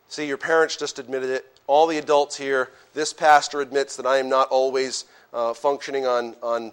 [0.09, 1.45] See, your parents just admitted it.
[1.67, 6.35] All the adults here, this pastor admits that I am not always uh, functioning on,
[6.41, 6.71] on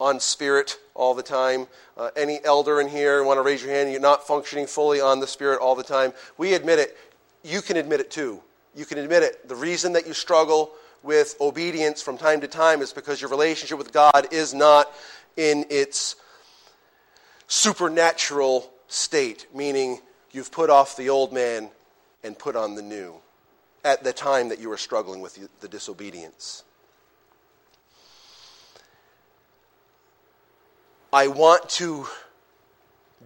[0.00, 1.66] on spirit all the time.
[1.96, 3.90] Uh, any elder in here want to raise your hand?
[3.90, 6.12] You're not functioning fully on the spirit all the time.
[6.36, 6.96] We admit it.
[7.42, 8.40] You can admit it too.
[8.74, 9.48] You can admit it.
[9.48, 13.78] The reason that you struggle with obedience from time to time is because your relationship
[13.78, 14.92] with God is not
[15.36, 16.16] in its
[17.46, 20.00] supernatural state, meaning
[20.32, 21.70] you've put off the old man
[22.22, 23.14] and put on the new
[23.84, 26.64] at the time that you were struggling with the disobedience.
[31.12, 32.06] I want to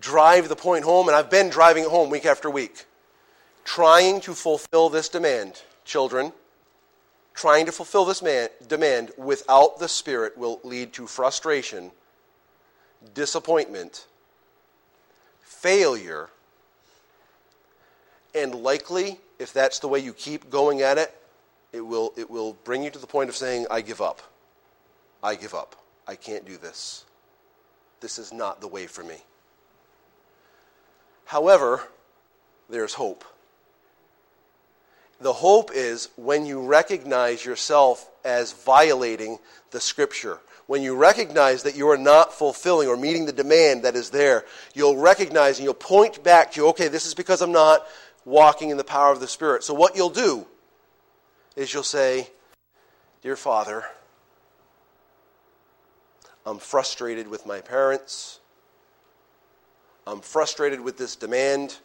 [0.00, 2.84] drive the point home, and I've been driving it home week after week.
[3.64, 6.32] Trying to fulfill this demand, children,
[7.34, 11.90] trying to fulfill this man, demand without the Spirit will lead to frustration,
[13.14, 14.06] disappointment,
[15.40, 16.30] failure,
[18.32, 21.14] and likely, if that's the way you keep going at it,
[21.72, 24.22] it will, it will bring you to the point of saying, I give up.
[25.22, 25.76] I give up.
[26.06, 27.06] I can't do this
[28.02, 29.16] this is not the way for me.
[31.24, 31.80] However,
[32.68, 33.24] there's hope.
[35.20, 39.38] The hope is when you recognize yourself as violating
[39.70, 43.94] the Scripture, when you recognize that you are not fulfilling or meeting the demand that
[43.94, 44.44] is there,
[44.74, 47.86] you'll recognize and you'll point back to, okay, this is because I'm not
[48.24, 49.64] walking in the power of the Spirit.
[49.64, 50.46] So, what you'll do
[51.56, 52.28] is you'll say,
[53.22, 53.84] Dear Father,
[56.44, 58.40] I'm frustrated with my parents.
[60.06, 61.76] I'm frustrated with this demand.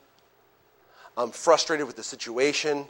[1.16, 2.86] I'm frustrated with the situation.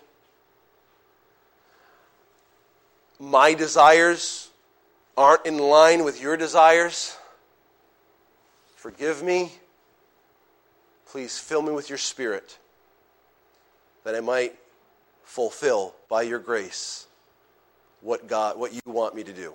[3.20, 4.50] My desires
[5.18, 7.18] aren't in line with your desires.
[8.76, 9.52] Forgive me.
[11.10, 12.58] Please fill me with your spirit
[14.04, 14.56] that I might
[15.24, 17.08] fulfill by your grace
[18.02, 19.54] what God what you want me to do.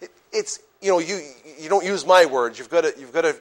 [0.00, 1.20] It, it's you know you
[1.58, 2.58] you don't use my words.
[2.58, 3.36] You've got to you've got to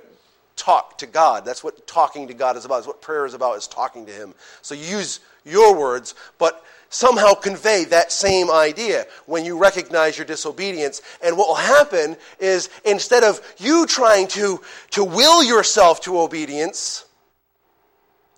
[0.55, 1.45] talk to God.
[1.45, 2.79] That's what talking to God is about.
[2.79, 4.33] It's what prayer is about, is talking to Him.
[4.61, 10.25] So you use your words, but somehow convey that same idea when you recognize your
[10.25, 11.01] disobedience.
[11.23, 14.61] And what will happen is instead of you trying to,
[14.91, 17.05] to will yourself to obedience,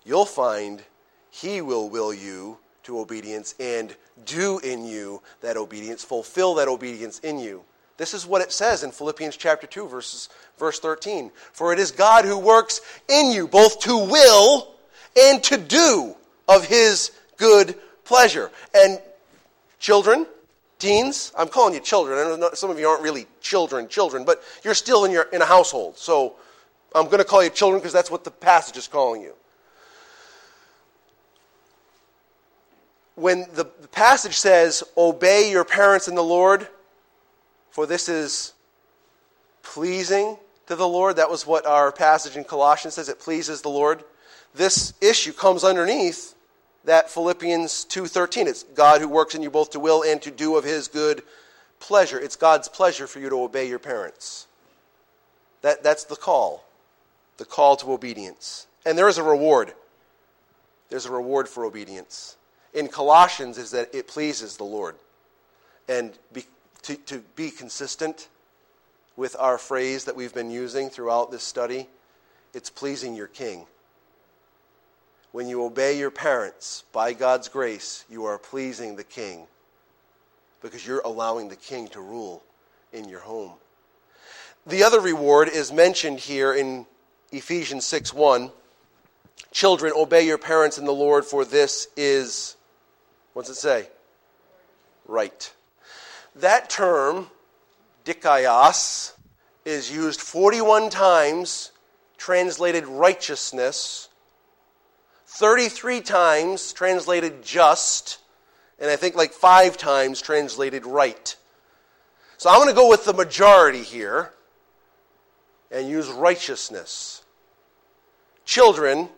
[0.04, 0.82] you'll find
[1.30, 3.94] He will will you to obedience and
[4.24, 7.64] do in you that obedience, fulfill that obedience in you.
[8.00, 11.30] This is what it says in Philippians chapter 2, verses, verse 13.
[11.52, 14.72] For it is God who works in you both to will
[15.20, 16.14] and to do
[16.48, 17.74] of his good
[18.04, 18.50] pleasure.
[18.74, 18.98] And
[19.80, 20.24] children,
[20.78, 22.18] teens, I'm calling you children.
[22.18, 25.42] I know some of you aren't really children, children, but you're still in, your, in
[25.42, 25.98] a household.
[25.98, 26.36] So
[26.94, 29.34] I'm going to call you children because that's what the passage is calling you.
[33.14, 36.66] When the passage says, Obey your parents in the Lord,
[37.70, 38.52] for this is
[39.62, 41.16] pleasing to the Lord.
[41.16, 43.08] That was what our passage in Colossians says.
[43.08, 44.04] It pleases the Lord.
[44.54, 46.34] This issue comes underneath
[46.84, 48.48] that Philippians 2:13.
[48.48, 51.22] It's God who works in you both to will and to do of his good
[51.78, 52.18] pleasure.
[52.18, 54.46] It's God's pleasure for you to obey your parents.
[55.62, 56.64] That, that's the call.
[57.36, 58.66] The call to obedience.
[58.84, 59.74] And there is a reward.
[60.88, 62.36] There's a reward for obedience.
[62.72, 64.96] In Colossians is that it pleases the Lord.
[65.88, 66.12] And
[66.82, 68.28] to, to be consistent
[69.16, 71.88] with our phrase that we've been using throughout this study,
[72.54, 73.66] it's pleasing your king.
[75.32, 79.46] When you obey your parents by God's grace, you are pleasing the king
[80.60, 82.42] because you're allowing the king to rule
[82.92, 83.52] in your home.
[84.66, 86.86] The other reward is mentioned here in
[87.32, 88.50] Ephesians 6 1.
[89.52, 92.56] Children, obey your parents in the Lord, for this is,
[93.32, 93.88] what's it say?
[95.06, 95.52] Right.
[96.36, 97.28] That term,
[98.04, 99.12] dikaios,
[99.64, 101.72] is used 41 times,
[102.16, 104.08] translated righteousness,
[105.26, 108.18] 33 times translated just,
[108.78, 111.36] and I think like five times translated right.
[112.36, 114.32] So I'm going to go with the majority here
[115.70, 117.22] and use righteousness.
[118.44, 119.08] Children,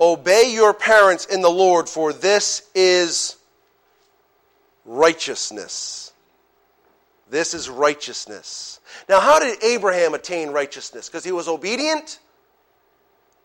[0.00, 3.36] obey your parents in the Lord, for this is
[4.84, 6.09] righteousness.
[7.30, 8.80] This is righteousness.
[9.08, 11.08] Now, how did Abraham attain righteousness?
[11.08, 12.18] Because he was obedient?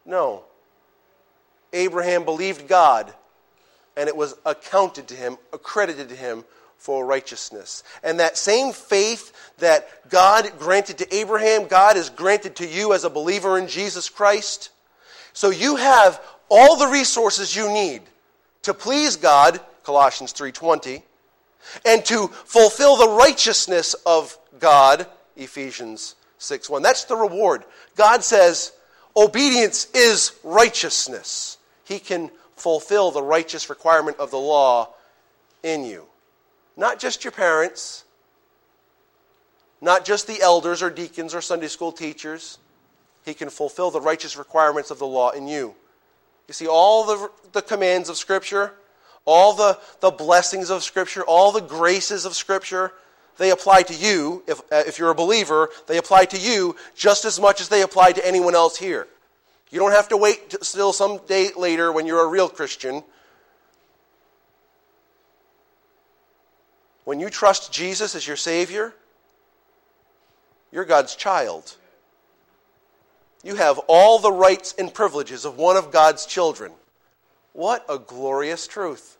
[0.05, 0.43] No.
[1.71, 3.13] Abraham believed God,
[3.95, 6.43] and it was accounted to him, accredited to him
[6.77, 7.83] for righteousness.
[8.03, 13.03] And that same faith that God granted to Abraham, God has granted to you as
[13.03, 14.71] a believer in Jesus Christ.
[15.33, 18.01] So you have all the resources you need
[18.63, 21.03] to please God, Colossians 3:20
[21.85, 26.81] and to fulfill the righteousness of God, Ephesians 6 1.
[26.81, 27.63] That's the reward.
[27.95, 28.71] God says
[29.15, 31.57] obedience is righteousness.
[31.83, 34.93] He can fulfill the righteous requirement of the law
[35.63, 36.05] in you.
[36.77, 38.05] Not just your parents,
[39.81, 42.57] not just the elders or deacons or Sunday school teachers.
[43.25, 45.75] He can fulfill the righteous requirements of the law in you.
[46.47, 48.73] You see, all the, the commands of Scripture
[49.25, 52.93] all the, the blessings of Scripture, all the graces of Scripture,
[53.37, 54.43] they apply to you.
[54.47, 57.81] If, uh, if you're a believer, they apply to you just as much as they
[57.81, 59.07] apply to anyone else here.
[59.71, 63.03] You don't have to wait till some day later when you're a real Christian.
[67.03, 68.93] When you trust Jesus as your Savior,
[70.71, 71.75] you're God's child.
[73.43, 76.71] You have all the rights and privileges of one of God's children.
[77.53, 79.14] What a glorious truth.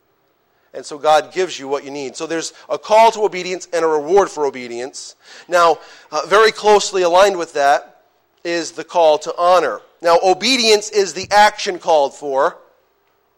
[0.75, 2.17] And so God gives you what you need.
[2.17, 5.15] So there's a call to obedience and a reward for obedience.
[5.47, 5.79] Now,
[6.11, 8.03] uh, very closely aligned with that
[8.43, 9.79] is the call to honor.
[10.01, 12.57] Now, obedience is the action called for,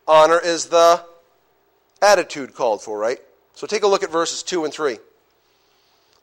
[0.07, 1.05] honor is the
[2.01, 3.19] attitude called for, right?
[3.53, 4.97] So take a look at verses 2 and 3.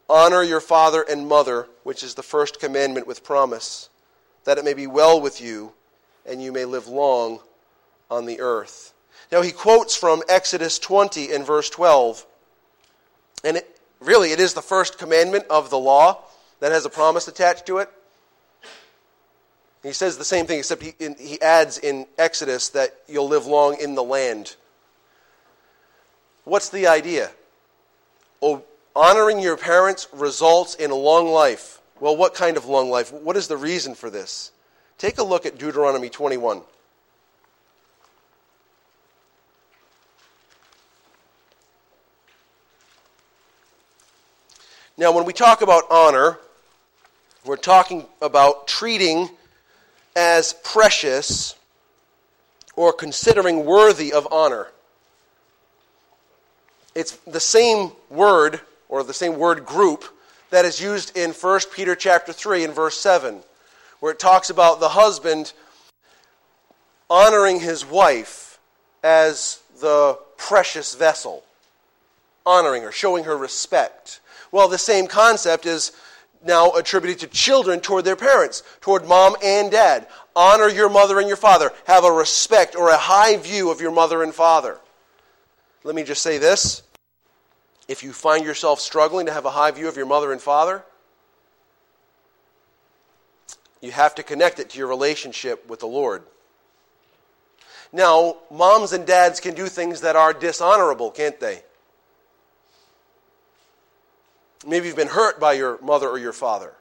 [0.08, 3.88] Honor your father and mother, which is the first commandment with promise,
[4.44, 5.72] that it may be well with you
[6.26, 7.38] and you may live long
[8.10, 8.93] on the earth.
[9.32, 12.26] Now he quotes from Exodus 20 in verse 12.
[13.44, 16.18] And it, really, it is the first commandment of the law
[16.60, 17.90] that has a promise attached to it.
[19.82, 23.46] He says the same thing, except he, in, he adds in Exodus that you'll live
[23.46, 24.56] long in the land.
[26.44, 27.30] What's the idea?
[28.40, 28.62] Oh,
[28.96, 31.80] honoring your parents results in a long life.
[32.00, 33.12] Well, what kind of long life?
[33.12, 34.52] What is the reason for this?
[34.96, 36.62] Take a look at Deuteronomy 21.
[44.96, 46.38] Now, when we talk about honor,
[47.44, 49.28] we're talking about treating
[50.14, 51.56] as precious
[52.76, 54.68] or considering worthy of honor.
[56.94, 60.04] It's the same word or the same word group
[60.50, 63.42] that is used in 1 Peter chapter 3 and verse 7
[63.98, 65.52] where it talks about the husband
[67.10, 68.58] honoring his wife
[69.02, 71.42] as the precious vessel,
[72.46, 74.20] honoring her, showing her respect.
[74.54, 75.90] Well, the same concept is
[76.46, 80.06] now attributed to children toward their parents, toward mom and dad.
[80.36, 81.72] Honor your mother and your father.
[81.88, 84.78] Have a respect or a high view of your mother and father.
[85.82, 86.84] Let me just say this.
[87.88, 90.84] If you find yourself struggling to have a high view of your mother and father,
[93.80, 96.22] you have to connect it to your relationship with the Lord.
[97.92, 101.64] Now, moms and dads can do things that are dishonorable, can't they?
[104.66, 106.72] Maybe you've been hurt by your mother or your father.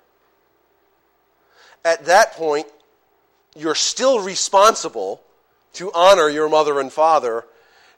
[1.85, 2.67] At that point,
[3.55, 5.21] you're still responsible
[5.73, 7.45] to honor your mother and father.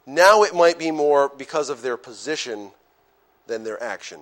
[0.05, 2.71] Now it might be more because of their position
[3.47, 4.19] than their action.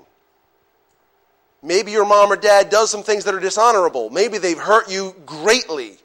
[1.61, 4.09] Maybe your mom or dad does some things that are dishonorable.
[4.09, 5.97] Maybe they've hurt you greatly.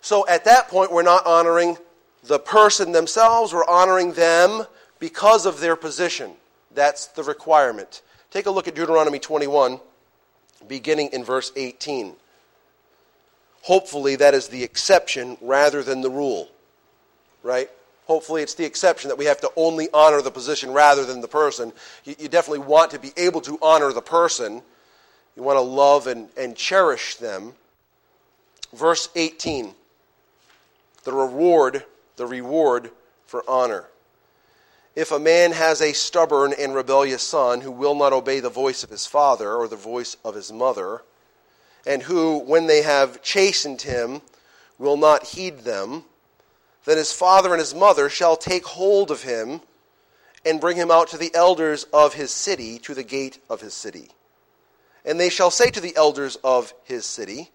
[0.00, 1.76] So at that point, we're not honoring
[2.22, 4.64] the person themselves, we're honoring them
[4.98, 6.32] because of their position.
[6.74, 8.02] That's the requirement.
[8.34, 9.78] Take a look at Deuteronomy 21,
[10.66, 12.14] beginning in verse 18.
[13.62, 16.48] Hopefully, that is the exception rather than the rule,
[17.44, 17.70] right?
[18.06, 21.28] Hopefully, it's the exception that we have to only honor the position rather than the
[21.28, 21.72] person.
[22.02, 24.62] You, you, definitely want to be able to honor the person.
[25.36, 27.52] You want to love and, and cherish them.
[28.74, 29.74] Verse 18
[31.04, 31.84] the reward,
[32.16, 32.90] the reward
[33.26, 33.84] for honor.
[34.94, 38.84] If a man has a stubborn and rebellious son who will not obey the voice
[38.84, 41.02] of his father or the voice of his mother,
[41.84, 44.22] and who, when they have chastened him,
[44.78, 46.04] will not heed them,
[46.84, 49.60] then his father and his mother shall take hold of him
[50.44, 53.74] and bring him out to the elders of his city, to the gate of his
[53.74, 54.10] city.
[55.04, 57.50] And they shall say to the elders of his city,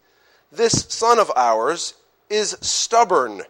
[0.52, 1.94] This son of ours
[2.30, 3.44] is stubborn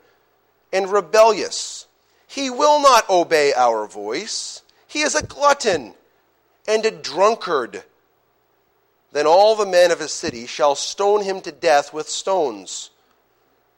[0.72, 1.88] and rebellious.
[2.30, 4.62] He will not obey our voice.
[4.88, 5.96] He is a glutton
[6.66, 7.84] and a drunkard.
[9.12, 12.92] Then all the men of his city shall stone him to death with stones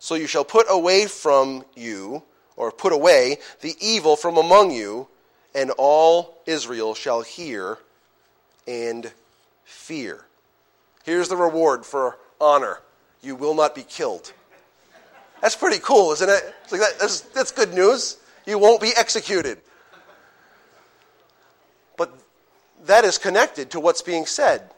[0.01, 2.23] so you shall put away from you,
[2.57, 5.07] or put away, the evil from among you,
[5.53, 7.77] and all Israel shall hear
[8.67, 9.11] and
[9.63, 10.25] fear.
[11.03, 12.79] Here's the reward for honor
[13.21, 14.33] you will not be killed.
[15.39, 16.55] That's pretty cool, isn't it?
[16.71, 18.17] Like that, that's, that's good news.
[18.51, 19.59] You won't be executed.
[21.95, 22.11] But
[22.83, 24.69] that is connected to what's being said.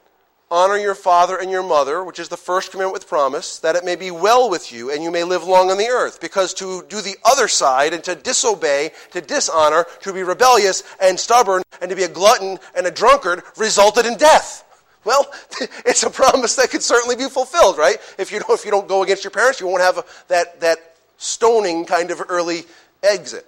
[0.52, 3.84] Honor your father and your mother, which is the first commandment with promise, that it
[3.84, 6.22] may be well with you and you may live long on the earth.
[6.22, 11.20] Because to do the other side and to disobey, to dishonor, to be rebellious and
[11.20, 14.64] stubborn, and to be a glutton and a drunkard resulted in death.
[15.04, 15.34] Well,
[15.84, 17.98] it's a promise that could certainly be fulfilled, right?
[18.20, 20.62] If you don't, if you don't go against your parents, you won't have a, that,
[20.62, 20.78] that
[21.18, 22.66] stoning kind of early
[23.02, 23.48] exit.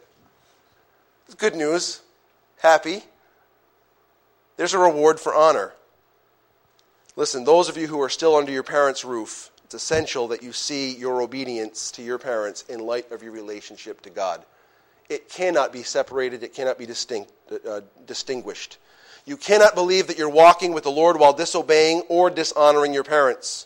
[1.37, 2.01] Good news.
[2.59, 3.03] Happy.
[4.57, 5.73] There's a reward for honor.
[7.15, 10.53] Listen, those of you who are still under your parents' roof, it's essential that you
[10.53, 14.45] see your obedience to your parents in light of your relationship to God.
[15.09, 17.31] It cannot be separated, it cannot be distinct,
[17.67, 18.77] uh, distinguished.
[19.25, 23.65] You cannot believe that you're walking with the Lord while disobeying or dishonoring your parents.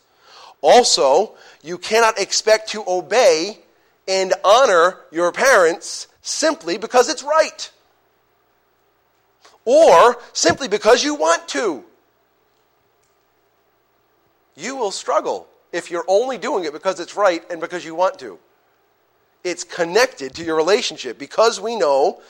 [0.62, 3.60] Also, you cannot expect to obey
[4.08, 7.72] and honor your parents simply because it's right.
[9.66, 11.84] Or simply because you want to
[14.60, 18.20] you will struggle if you're only doing it because it's right and because you want
[18.20, 18.38] to.
[19.44, 22.22] It's connected to your relationship because we know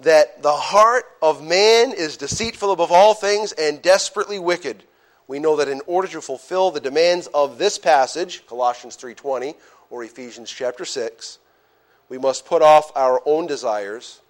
[0.00, 4.84] that the heart of man is deceitful above all things and desperately wicked.
[5.26, 9.54] We know that in order to fulfill the demands of this passage, Colossians 3:20
[9.90, 11.38] or Ephesians chapter 6,
[12.08, 14.20] we must put off our own desires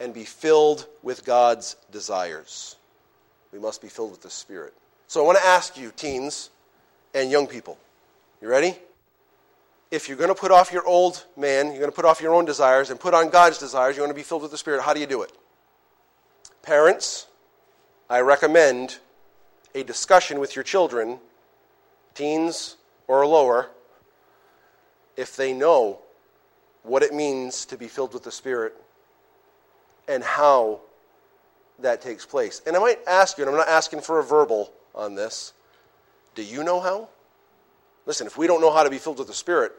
[0.00, 2.76] and be filled with God's desires.
[3.52, 4.74] We must be filled with the Spirit.
[5.06, 6.50] So I want to ask you, teens
[7.14, 7.78] and young people,
[8.42, 8.76] you ready?
[9.90, 12.34] If you're going to put off your old man, you're going to put off your
[12.34, 14.82] own desires and put on God's desires, you want to be filled with the Spirit.
[14.82, 15.30] How do you do it?
[16.62, 17.28] Parents,
[18.10, 18.98] I recommend
[19.74, 21.20] a discussion with your children,
[22.14, 23.70] teens or lower,
[25.16, 26.00] if they know
[26.84, 28.74] what it means to be filled with the Spirit
[30.06, 30.80] and how
[31.80, 32.62] that takes place.
[32.66, 35.52] And I might ask you, and I'm not asking for a verbal on this,
[36.34, 37.08] do you know how?
[38.06, 39.72] Listen, if we don't know how to be filled with the Spirit,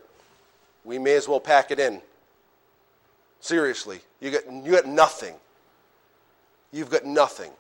[0.84, 2.02] we may as well pack it in.
[3.40, 5.36] Seriously, you got, you got nothing.
[6.72, 7.52] You've got nothing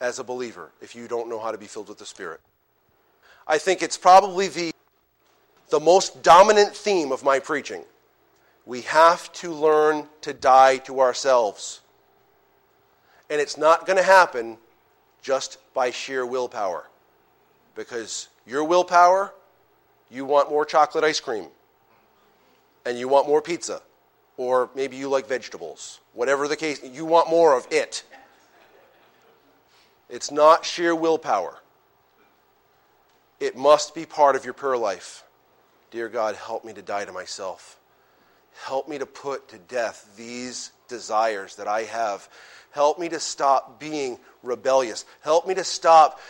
[0.00, 2.40] as a believer if you don't know how to be filled with the Spirit.
[3.46, 4.72] I think it's probably the,
[5.70, 7.82] the most dominant theme of my preaching.
[8.70, 11.80] We have to learn to die to ourselves.
[13.28, 14.58] And it's not going to happen
[15.22, 16.86] just by sheer willpower.
[17.74, 19.34] Because your willpower,
[20.08, 21.46] you want more chocolate ice cream
[22.86, 23.82] and you want more pizza,
[24.36, 25.98] or maybe you like vegetables.
[26.12, 28.04] Whatever the case, you want more of it.
[30.08, 31.60] It's not sheer willpower.
[33.40, 35.24] It must be part of your prayer life.
[35.90, 37.79] Dear God, help me to die to myself.
[38.52, 42.28] Help me to put to death these desires that I have.
[42.70, 45.04] Help me to stop being rebellious.
[45.22, 46.20] Help me to stop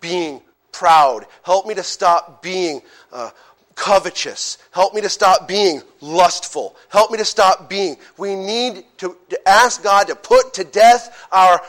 [0.00, 0.40] being
[0.72, 1.26] proud.
[1.42, 2.82] Help me to stop being
[3.12, 3.30] uh,
[3.74, 4.58] covetous.
[4.70, 6.76] Help me to stop being lustful.
[6.88, 7.96] Help me to stop being.
[8.16, 11.60] We need to, to ask God to put to death our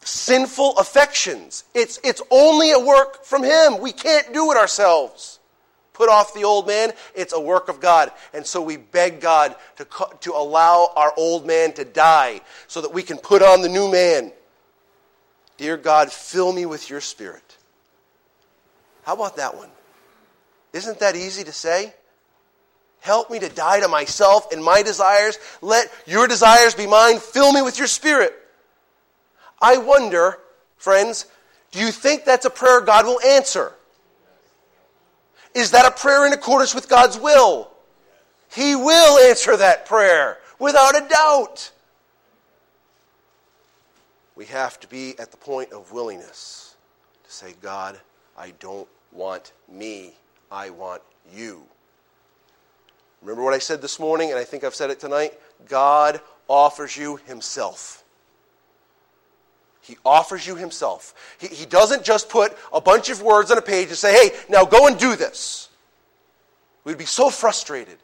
[0.00, 1.64] sinful affections.
[1.74, 3.80] It's, it's only a work from Him.
[3.80, 5.38] We can't do it ourselves.
[6.02, 8.10] Put off the old man, it's a work of God.
[8.34, 9.86] And so we beg God to,
[10.22, 13.88] to allow our old man to die so that we can put on the new
[13.88, 14.32] man.
[15.58, 17.56] Dear God, fill me with your spirit.
[19.04, 19.68] How about that one?
[20.72, 21.94] Isn't that easy to say?
[22.98, 25.38] Help me to die to myself and my desires.
[25.60, 27.20] Let your desires be mine.
[27.20, 28.34] Fill me with your spirit.
[29.60, 30.40] I wonder,
[30.78, 31.26] friends,
[31.70, 33.72] do you think that's a prayer God will answer?
[35.54, 37.70] Is that a prayer in accordance with God's will?
[38.50, 41.72] He will answer that prayer without a doubt.
[44.34, 46.74] We have to be at the point of willingness
[47.24, 47.98] to say, God,
[48.36, 50.12] I don't want me.
[50.50, 51.02] I want
[51.34, 51.62] you.
[53.20, 55.34] Remember what I said this morning, and I think I've said it tonight?
[55.68, 58.01] God offers you Himself.
[59.82, 61.36] He offers you Himself.
[61.38, 64.36] He, he doesn't just put a bunch of words on a page and say, hey,
[64.48, 65.68] now go and do this.
[66.84, 67.98] We'd be so frustrated.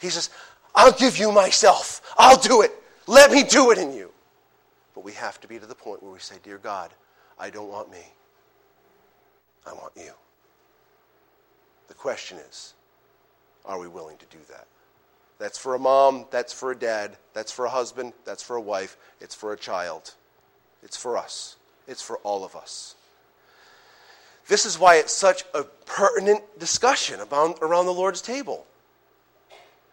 [0.00, 0.30] He says,
[0.74, 2.02] I'll give you myself.
[2.18, 2.72] I'll do it.
[3.06, 4.10] Let me do it in you.
[4.94, 6.90] But we have to be to the point where we say, Dear God,
[7.38, 8.02] I don't want me.
[9.66, 10.12] I want you.
[11.88, 12.74] The question is,
[13.64, 14.66] are we willing to do that?
[15.38, 18.60] That's for a mom, that's for a dad, that's for a husband, that's for a
[18.60, 20.14] wife, it's for a child.
[20.84, 21.56] It's for us.
[21.88, 22.94] It's for all of us.
[24.46, 28.66] This is why it's such a pertinent discussion about, around the Lord's table.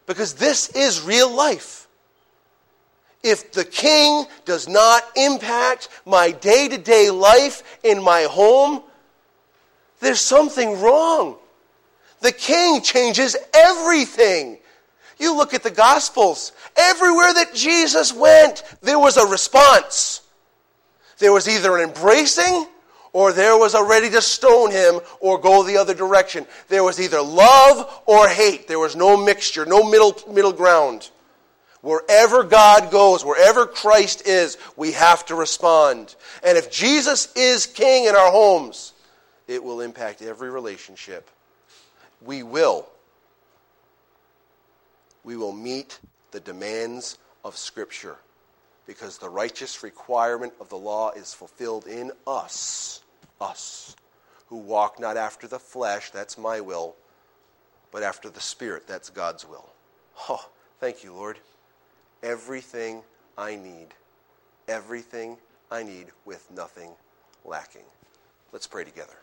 [0.06, 1.88] Because this is real life.
[3.22, 8.82] If the king does not impact my day to day life in my home,
[10.00, 11.36] there's something wrong.
[12.20, 14.58] The king changes everything.
[15.18, 16.52] You look at the Gospels.
[16.76, 20.22] Everywhere that Jesus went, there was a response.
[21.22, 22.66] There was either an embracing
[23.12, 26.48] or there was a ready to stone him or go the other direction.
[26.66, 28.66] There was either love or hate.
[28.66, 31.10] There was no mixture, no middle, middle ground.
[31.80, 36.16] Wherever God goes, wherever Christ is, we have to respond.
[36.42, 38.92] And if Jesus is king in our homes,
[39.46, 41.30] it will impact every relationship
[42.20, 42.88] we will.
[45.22, 46.00] We will meet
[46.32, 48.16] the demands of Scripture
[48.86, 53.02] because the righteous requirement of the law is fulfilled in us,
[53.40, 53.96] us,
[54.48, 56.94] who walk not after the flesh, that's my will,
[57.90, 59.70] but after the Spirit, that's God's will.
[60.28, 60.44] Oh,
[60.80, 61.38] thank you, Lord.
[62.22, 63.02] Everything
[63.38, 63.88] I need,
[64.68, 65.36] everything
[65.70, 66.90] I need with nothing
[67.44, 67.84] lacking.
[68.52, 69.14] Let's pray together.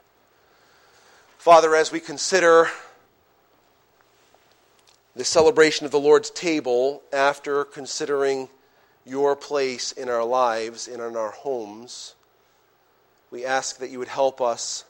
[1.37, 2.67] Father, as we consider
[5.15, 8.49] the celebration of the Lord's table after considering
[9.05, 12.15] your place in our lives and in our homes.
[13.31, 14.85] We ask that you would help us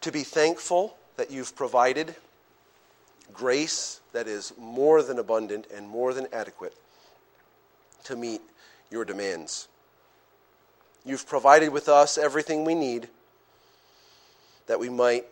[0.00, 2.14] to be thankful that you've provided
[3.32, 6.74] grace that is more than abundant and more than adequate
[8.04, 8.40] to meet
[8.90, 9.68] your demands.
[11.04, 13.08] You've provided with us everything we need
[14.66, 15.26] that we might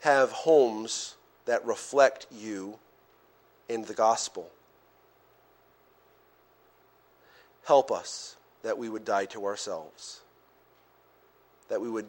[0.00, 2.78] have homes that reflect you
[3.72, 4.50] and the gospel.
[7.64, 10.20] Help us that we would die to ourselves,
[11.68, 12.06] that we would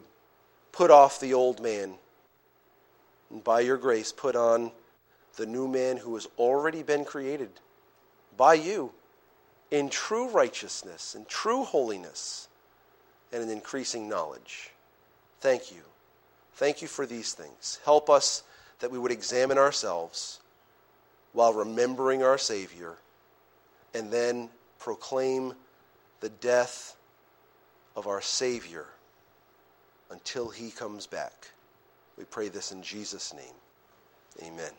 [0.72, 1.94] put off the old man,
[3.30, 4.72] and by your grace, put on
[5.36, 7.50] the new man who has already been created
[8.36, 8.92] by you
[9.70, 12.48] in true righteousness, in true holiness,
[13.32, 14.70] and in increasing knowledge.
[15.40, 15.82] Thank you.
[16.54, 17.80] Thank you for these things.
[17.84, 18.44] Help us
[18.78, 20.40] that we would examine ourselves
[21.34, 22.94] while remembering our Savior
[23.92, 25.52] and then proclaim
[26.20, 26.96] the death
[27.94, 28.86] of our Savior
[30.10, 31.50] until he comes back.
[32.16, 33.54] We pray this in Jesus' name.
[34.42, 34.72] Amen.